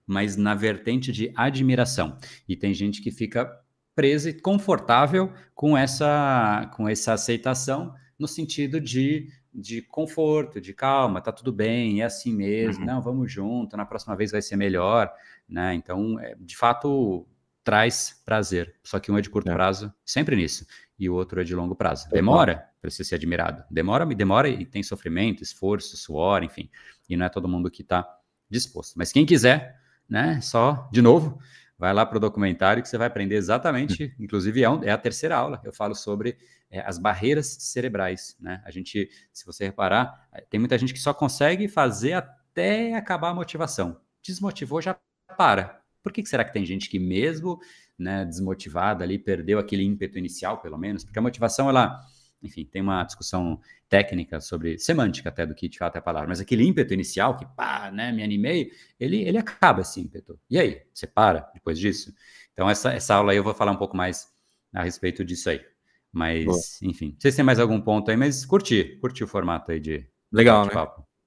[0.07, 2.17] mas na vertente de admiração.
[2.49, 3.53] E tem gente que fica
[3.95, 11.21] presa e confortável com essa, com essa aceitação no sentido de, de conforto, de calma,
[11.21, 12.87] tá tudo bem, é assim mesmo, uhum.
[12.87, 15.13] não, vamos junto, na próxima vez vai ser melhor,
[15.49, 15.75] né?
[15.75, 17.27] Então, é, de fato,
[17.65, 18.75] traz prazer.
[18.83, 19.55] Só que um é de curto é.
[19.55, 20.67] prazo, sempre nisso,
[20.99, 22.09] e o outro é de longo prazo.
[22.11, 23.65] Demora para você ser admirado.
[23.71, 26.71] Demora, demora e tem sofrimento, esforço, suor, enfim.
[27.09, 28.07] E não é todo mundo que está
[28.51, 28.95] disposto.
[28.97, 30.41] Mas quem quiser, né?
[30.41, 31.39] Só, de novo,
[31.83, 34.15] vai lá para o documentário que você vai aprender exatamente.
[34.17, 35.61] inclusive, é, um, é, a terceira aula.
[35.65, 36.39] Eu falo sobre
[36.71, 38.63] é, as barreiras cerebrais, né?
[38.65, 43.35] A gente, se você reparar, tem muita gente que só consegue fazer até acabar a
[43.35, 44.01] motivação.
[44.23, 44.97] Desmotivou, já
[45.37, 47.59] para por que, será que tem gente que mesmo
[47.99, 51.05] né, desmotivada ali perdeu aquele ímpeto inicial, pelo menos?
[51.05, 52.01] Porque a motivação, ela,
[52.43, 56.29] enfim, tem uma discussão técnica sobre semântica até do que de fato é a palavra,
[56.29, 60.39] mas aquele ímpeto inicial que, pá, né, me animei, ele, ele acaba esse ímpeto.
[60.51, 62.15] E aí, você para depois disso?
[62.53, 64.29] Então, essa, essa aula aí eu vou falar um pouco mais
[64.73, 65.61] a respeito disso aí.
[66.13, 66.59] Mas, Boa.
[66.83, 69.81] enfim, não sei se tem mais algum ponto aí, mas curti, curti o formato aí
[69.81, 70.73] de Legal, né?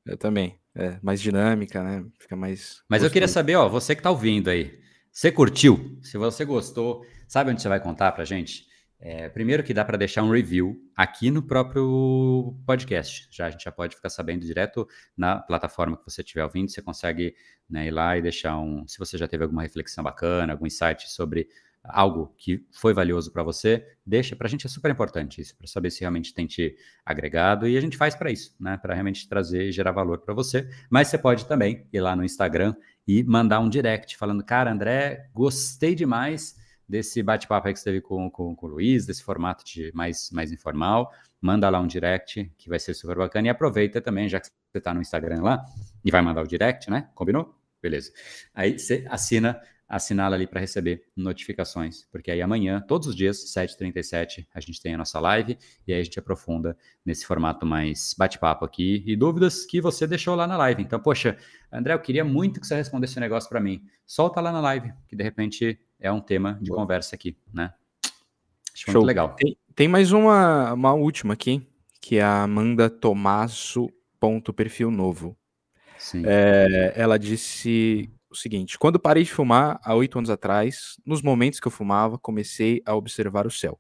[0.06, 0.60] Eu também.
[0.74, 2.06] É, mais dinâmica, né?
[2.20, 2.82] Fica mais.
[2.90, 3.06] Mas gostoso.
[3.06, 4.78] eu queria saber, ó, você que tá ouvindo aí,
[5.12, 5.98] você curtiu?
[6.02, 8.68] Se você gostou, sabe onde você vai contar pra gente?
[9.08, 13.28] É, primeiro que dá para deixar um review aqui no próprio podcast.
[13.30, 16.72] Já a gente já pode ficar sabendo direto na plataforma que você estiver ouvindo.
[16.72, 17.36] Você consegue
[17.70, 18.84] né, ir lá e deixar um.
[18.88, 21.48] Se você já teve alguma reflexão bacana, algum insight sobre
[21.84, 24.36] algo que foi valioso para você, deixa.
[24.36, 26.76] Para a gente é super importante isso, para saber se realmente tem te
[27.06, 27.68] agregado.
[27.68, 28.76] E a gente faz para isso, né?
[28.76, 30.68] Para realmente trazer e gerar valor para você.
[30.90, 32.74] Mas você pode também ir lá no Instagram
[33.08, 38.30] e mandar um direct falando: Cara, André, gostei demais desse bate-papo que você teve com,
[38.30, 41.12] com, com o Luiz, desse formato de mais, mais informal.
[41.42, 43.48] Manda lá um direct que vai ser super bacana.
[43.48, 45.66] E aproveita também, já que você está no Instagram lá,
[46.04, 47.10] e vai mandar o direct, né?
[47.16, 47.56] Combinou?
[47.82, 48.12] Beleza.
[48.54, 54.48] Aí você assina assinala ali para receber notificações, porque aí amanhã, todos os dias, 7h37,
[54.54, 55.58] a gente tem a nossa live
[55.88, 60.36] e aí a gente aprofunda nesse formato mais bate-papo aqui e dúvidas que você deixou
[60.36, 60.82] lá na live.
[60.82, 61.38] Então, poxa,
[61.72, 63.84] André, eu queria muito que você respondesse um negócio para mim.
[64.06, 66.82] Solta lá na live, que de repente é um tema de Boa.
[66.82, 67.74] conversa aqui, né?
[68.74, 68.94] Acho Show.
[68.96, 69.36] muito legal.
[69.36, 71.66] Tem, tem, mais uma, uma última aqui,
[72.02, 75.38] que é a Amanda Tomasso ponto perfil novo.
[76.26, 81.60] É, ela disse o seguinte: quando parei de fumar há oito anos atrás, nos momentos
[81.60, 83.80] que eu fumava, comecei a observar o céu.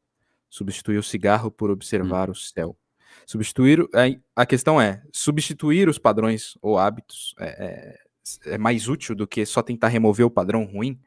[0.50, 2.32] Substituí o cigarro por observar hum.
[2.32, 2.78] o céu.
[3.26, 3.88] Substituir.
[4.36, 7.98] A questão é: substituir os padrões ou hábitos é,
[8.48, 11.00] é, é mais útil do que só tentar remover o padrão ruim?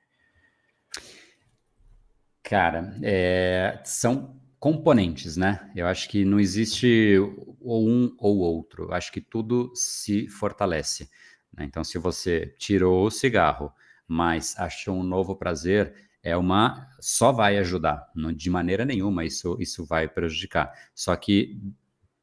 [2.42, 5.70] Cara, é, são componentes, né?
[5.76, 7.16] Eu acho que não existe
[7.60, 8.84] ou um ou outro.
[8.84, 11.08] Eu acho que tudo se fortalece.
[11.56, 11.64] Né?
[11.64, 13.72] Então, se você tirou o cigarro,
[14.06, 19.56] mas achou um novo prazer, é uma só vai ajudar, não, de maneira nenhuma isso,
[19.60, 20.72] isso vai prejudicar.
[20.94, 21.60] Só que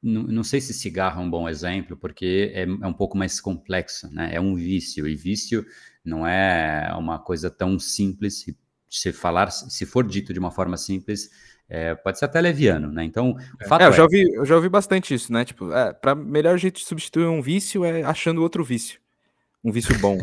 [0.02, 3.40] não, não sei se cigarro é um bom exemplo, porque é, é um pouco mais
[3.40, 4.30] complexo, né?
[4.34, 5.66] É um vício, e vício
[6.04, 8.46] não é uma coisa tão simples.
[8.90, 11.30] Se falar, se for dito de uma forma simples,
[11.68, 13.04] é, pode ser até leviano, né?
[13.04, 15.44] Então, o fato é, eu já é ouvi, eu já ouvi bastante isso, né?
[15.44, 19.00] Tipo, é, para melhor jeito de substituir um vício é achando outro vício
[19.66, 20.18] um vício bom.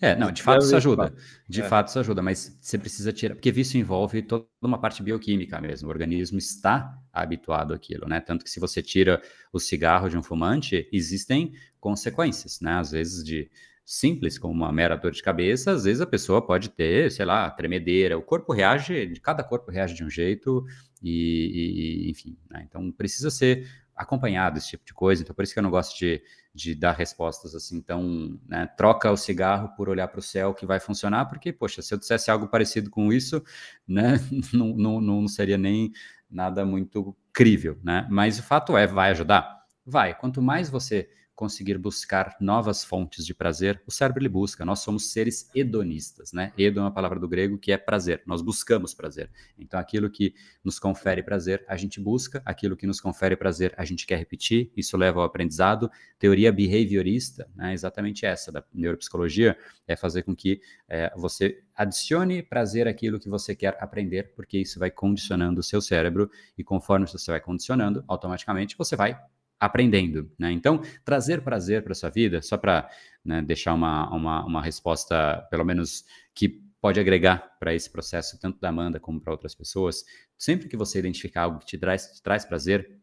[0.00, 1.14] É, não, de fato isso ajuda.
[1.48, 1.64] De é.
[1.64, 5.88] fato isso ajuda, mas você precisa tirar, porque vício envolve toda uma parte bioquímica mesmo.
[5.88, 8.20] O organismo está habituado àquilo, né?
[8.20, 9.20] Tanto que se você tira
[9.52, 12.72] o cigarro de um fumante, existem consequências, né?
[12.74, 13.50] Às vezes de
[13.84, 17.50] simples, como uma mera dor de cabeça, às vezes a pessoa pode ter, sei lá,
[17.50, 18.16] tremedeira.
[18.16, 20.64] O corpo reage, cada corpo reage de um jeito
[21.02, 22.64] e, e enfim, né?
[22.68, 25.22] Então precisa ser acompanhado esse tipo de coisa.
[25.22, 26.22] Então por isso que eu não gosto de
[26.54, 30.64] de dar respostas assim então né, troca o cigarro por olhar para o céu que
[30.64, 33.42] vai funcionar, porque, poxa, se eu dissesse algo parecido com isso,
[33.86, 34.20] né,
[34.54, 35.92] não, não, não seria nem
[36.30, 38.06] nada muito crível, né?
[38.08, 39.64] Mas o fato é, vai ajudar?
[39.84, 40.14] Vai.
[40.14, 44.64] Quanto mais você conseguir buscar novas fontes de prazer, o cérebro ele busca.
[44.64, 46.52] Nós somos seres hedonistas, né?
[46.56, 48.22] Edo é uma palavra do grego que é prazer.
[48.26, 49.30] Nós buscamos prazer.
[49.58, 52.40] Então, aquilo que nos confere prazer, a gente busca.
[52.44, 54.70] Aquilo que nos confere prazer, a gente quer repetir.
[54.76, 55.90] Isso leva ao aprendizado.
[56.18, 57.72] Teoria behaviorista, né?
[57.72, 59.56] Exatamente essa da neuropsicologia
[59.86, 64.78] é fazer com que é, você adicione prazer àquilo que você quer aprender, porque isso
[64.78, 69.18] vai condicionando o seu cérebro e conforme você vai condicionando, automaticamente você vai
[69.58, 70.52] aprendendo, né?
[70.52, 72.88] Então, trazer prazer para sua vida, só para
[73.24, 78.60] né, deixar uma, uma, uma resposta, pelo menos, que pode agregar para esse processo, tanto
[78.60, 80.04] da Amanda como para outras pessoas,
[80.36, 83.00] sempre que você identificar algo que te traz, te traz prazer,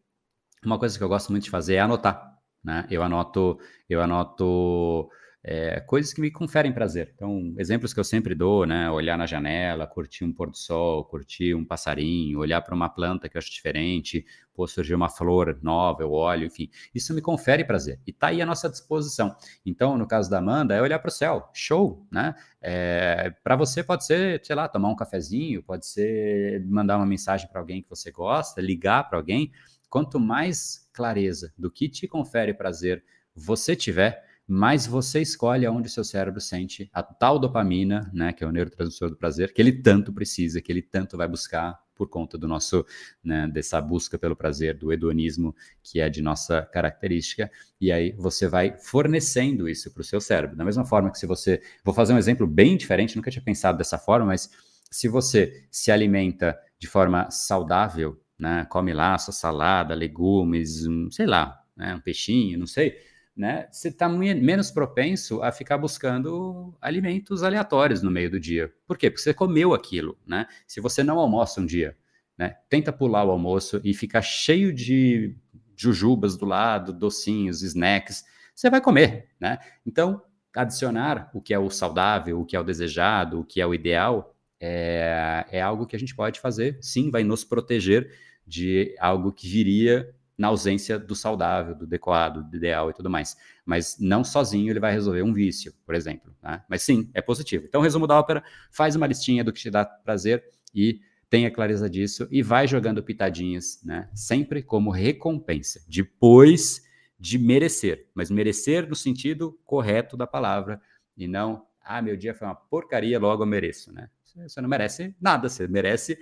[0.64, 2.86] uma coisa que eu gosto muito de fazer é anotar, né?
[2.88, 5.10] Eu anoto, eu anoto
[5.44, 7.12] é, coisas que me conferem prazer.
[7.14, 8.88] Então, exemplos que eu sempre dou, né?
[8.90, 13.28] Olhar na janela, curtir um pôr do sol, curtir um passarinho, olhar para uma planta
[13.28, 14.24] que eu acho diferente,
[14.54, 16.70] pô, surgir uma flor nova, eu olho, enfim.
[16.94, 18.00] Isso me confere prazer.
[18.06, 19.34] E tá aí à nossa disposição.
[19.66, 21.50] Então, no caso da Amanda, é olhar para o céu.
[21.52, 22.34] Show, né?
[22.60, 27.48] É, para você pode ser, sei lá, tomar um cafezinho, pode ser mandar uma mensagem
[27.48, 29.50] para alguém que você gosta, ligar para alguém.
[29.90, 33.02] Quanto mais clareza do que te confere prazer
[33.34, 38.46] você tiver, mas você escolhe aonde seu cérebro sente a tal dopamina, né, que é
[38.46, 42.36] o neurotransmissor do prazer, que ele tanto precisa, que ele tanto vai buscar por conta
[42.36, 42.84] do nosso,
[43.22, 48.48] né, dessa busca pelo prazer, do hedonismo, que é de nossa característica, e aí você
[48.48, 50.56] vai fornecendo isso para o seu cérebro.
[50.56, 53.78] Da mesma forma que se você, vou fazer um exemplo bem diferente, nunca tinha pensado
[53.78, 54.50] dessa forma, mas
[54.90, 61.26] se você se alimenta de forma saudável, né, come lá sua salada, legumes, um, sei
[61.26, 62.96] lá, né, um peixinho, não sei,
[63.36, 68.72] né, você está menos propenso a ficar buscando alimentos aleatórios no meio do dia.
[68.86, 69.10] Por quê?
[69.10, 70.46] Porque você comeu aquilo, né?
[70.66, 71.96] Se você não almoça um dia,
[72.36, 75.34] né, tenta pular o almoço e ficar cheio de
[75.74, 78.24] jujubas do lado, docinhos, snacks,
[78.54, 79.58] você vai comer, né?
[79.84, 80.22] Então,
[80.54, 83.74] adicionar o que é o saudável, o que é o desejado, o que é o
[83.74, 88.12] ideal, é, é algo que a gente pode fazer, sim, vai nos proteger
[88.46, 93.36] de algo que viria na ausência do saudável, do adequado, do ideal e tudo mais.
[93.64, 96.34] Mas não sozinho ele vai resolver um vício, por exemplo.
[96.42, 96.60] Né?
[96.68, 97.64] Mas sim, é positivo.
[97.64, 100.42] Então, resumo da ópera, faz uma listinha do que te dá prazer
[100.74, 104.10] e tenha clareza disso e vai jogando pitadinhas, né?
[104.14, 106.82] Sempre como recompensa, depois
[107.20, 110.82] de merecer, mas merecer no sentido correto da palavra
[111.16, 114.10] e não, ah, meu dia foi uma porcaria, logo eu mereço, né?
[114.24, 116.18] Você não merece nada, você merece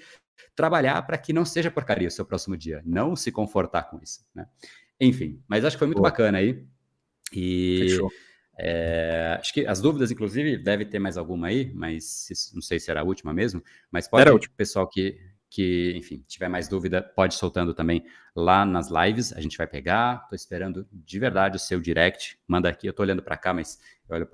[0.55, 4.25] trabalhar para que não seja porcaria o seu próximo dia, não se confortar com isso,
[4.35, 4.47] né?
[5.01, 6.11] Enfim, mas acho que foi muito Boa.
[6.11, 6.65] bacana aí.
[7.33, 7.99] E
[8.59, 12.91] é, acho que as dúvidas, inclusive, deve ter mais alguma aí, mas não sei se
[12.91, 15.19] era a última mesmo, mas pode era o pessoal que,
[15.49, 18.05] que, enfim, tiver mais dúvida, pode soltando também
[18.37, 20.21] lá nas lives, a gente vai pegar.
[20.25, 22.39] Estou esperando de verdade o seu direct.
[22.47, 23.79] Manda aqui, eu estou olhando para cá, mas
[24.09, 24.27] eu olho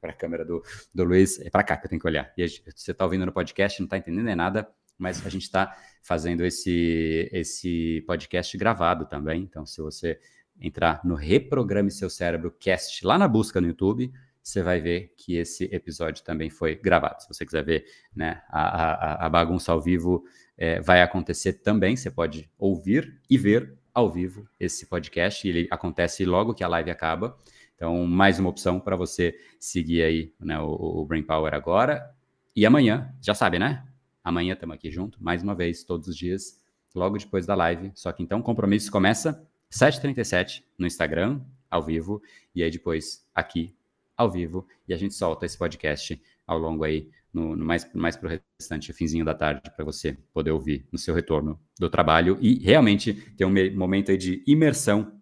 [0.00, 0.62] para a câmera do,
[0.94, 2.32] do Luiz, é para cá que eu tenho que olhar.
[2.38, 4.66] E você está ouvindo no podcast, não está entendendo nem nada,
[5.00, 9.42] mas a gente está fazendo esse, esse podcast gravado também.
[9.42, 10.18] Então, se você
[10.60, 15.36] entrar no Reprograme Seu Cérebro Cast lá na busca no YouTube, você vai ver que
[15.36, 17.22] esse episódio também foi gravado.
[17.22, 17.84] Se você quiser ver
[18.14, 20.24] né, a, a, a bagunça ao vivo,
[20.56, 21.96] é, vai acontecer também.
[21.96, 25.46] Você pode ouvir e ver ao vivo esse podcast.
[25.46, 27.36] Ele acontece logo que a live acaba.
[27.74, 32.10] Então, mais uma opção para você seguir aí né, o, o Brain Power agora.
[32.54, 33.84] E amanhã, já sabe, né?
[34.22, 36.60] Amanhã estamos aqui junto, mais uma vez, todos os dias,
[36.94, 37.90] logo depois da live.
[37.94, 41.40] Só que então o compromisso começa 7h37 no Instagram,
[41.70, 42.20] ao vivo,
[42.54, 43.74] e aí depois aqui,
[44.16, 48.16] ao vivo, e a gente solta esse podcast ao longo aí, no, no mais, mais
[48.16, 52.36] para o restante, finzinho da tarde, para você poder ouvir no seu retorno do trabalho
[52.40, 55.18] e realmente ter um momento aí de imersão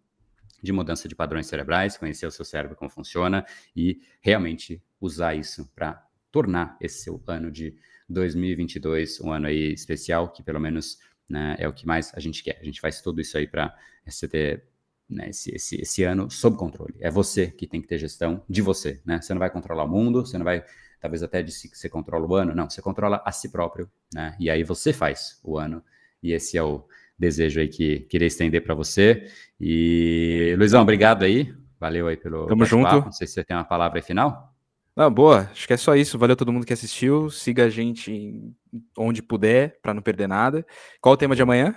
[0.61, 3.47] de mudança de padrões cerebrais, conhecer o seu cérebro como funciona
[3.77, 7.77] e realmente usar isso para tornar esse seu ano de
[8.09, 10.99] 2022 um ano aí especial, que pelo menos
[11.29, 12.59] né, é o que mais a gente quer.
[12.61, 14.65] A gente faz tudo isso aí para você ter
[15.09, 16.95] né, esse, esse, esse ano sob controle.
[17.01, 19.01] É você que tem que ter gestão de você.
[19.05, 19.21] Né?
[19.21, 20.65] Você não vai controlar o mundo, você não vai,
[21.01, 22.55] talvez até disse que você controla o ano.
[22.55, 23.91] Não, você controla a si próprio.
[24.15, 24.37] Né?
[24.39, 25.83] E aí você faz o ano.
[26.23, 26.85] E esse é o
[27.19, 29.31] desejo aí que queria estender para você.
[29.61, 31.55] E, Luizão, obrigado aí.
[31.81, 32.47] Valeu aí pelo.
[32.47, 32.91] Tamo junto.
[32.91, 34.53] Não sei se você tem uma palavra aí final.
[34.99, 35.49] Não, boa.
[35.53, 36.19] Acho que é só isso.
[36.19, 37.31] Valeu todo mundo que assistiu.
[37.31, 38.53] Siga a gente
[38.99, 40.67] onde puder, para não perder nada.
[41.01, 41.77] Qual o tema de amanhã?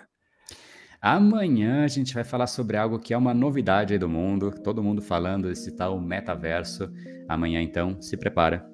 [1.00, 4.82] Amanhã a gente vai falar sobre algo que é uma novidade aí do mundo, todo
[4.82, 6.92] mundo falando desse tal metaverso.
[7.30, 8.66] Amanhã, então, se prepara.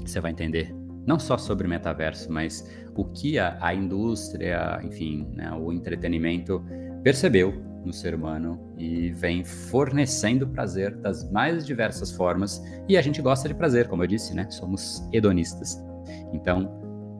[0.00, 0.74] Você vai entender
[1.06, 6.60] não só sobre metaverso, mas o que a, a indústria, enfim, né, o entretenimento
[7.04, 7.54] percebeu
[7.86, 12.62] no ser humano e vem fornecendo prazer das mais diversas formas.
[12.88, 14.50] E a gente gosta de prazer, como eu disse, né?
[14.50, 15.82] Somos hedonistas.
[16.32, 16.68] Então,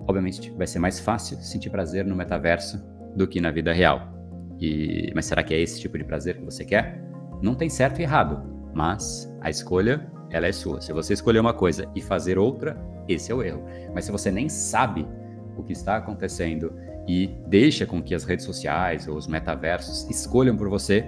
[0.07, 2.83] obviamente, vai ser mais fácil sentir prazer no metaverso
[3.15, 4.13] do que na vida real.
[4.61, 7.03] E, mas será que é esse tipo de prazer que você quer?
[7.41, 8.43] Não tem certo e errado,
[8.75, 10.81] mas a escolha ela é sua.
[10.81, 12.77] Se você escolher uma coisa e fazer outra,
[13.09, 13.65] esse é o erro.
[13.95, 15.07] Mas se você nem sabe
[15.57, 16.73] o que está acontecendo
[17.07, 21.05] e deixa com que as redes sociais ou os metaversos escolham por você,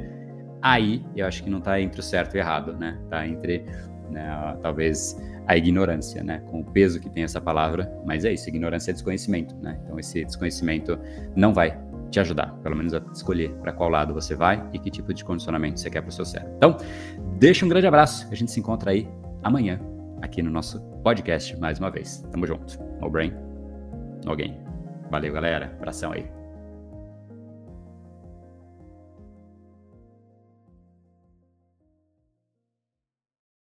[0.62, 2.98] aí eu acho que não está entre o certo e o errado, né?
[3.10, 3.64] Tá entre,
[4.10, 6.42] né, talvez, a ignorância, né?
[6.46, 9.78] Com o peso que tem essa palavra, mas é isso, ignorância é desconhecimento, né?
[9.84, 10.98] Então esse desconhecimento
[11.34, 11.78] não vai
[12.10, 15.24] te ajudar, pelo menos a escolher para qual lado você vai e que tipo de
[15.24, 16.54] condicionamento você quer para o seu cérebro.
[16.56, 16.76] Então,
[17.38, 19.08] deixa um grande abraço, a gente se encontra aí
[19.42, 19.78] amanhã
[20.22, 22.24] aqui no nosso podcast mais uma vez.
[22.30, 22.78] Tamo junto.
[23.00, 23.32] No brain,
[24.24, 24.67] no game.
[25.10, 25.72] Valeu, galera.
[25.78, 26.37] Abração aí.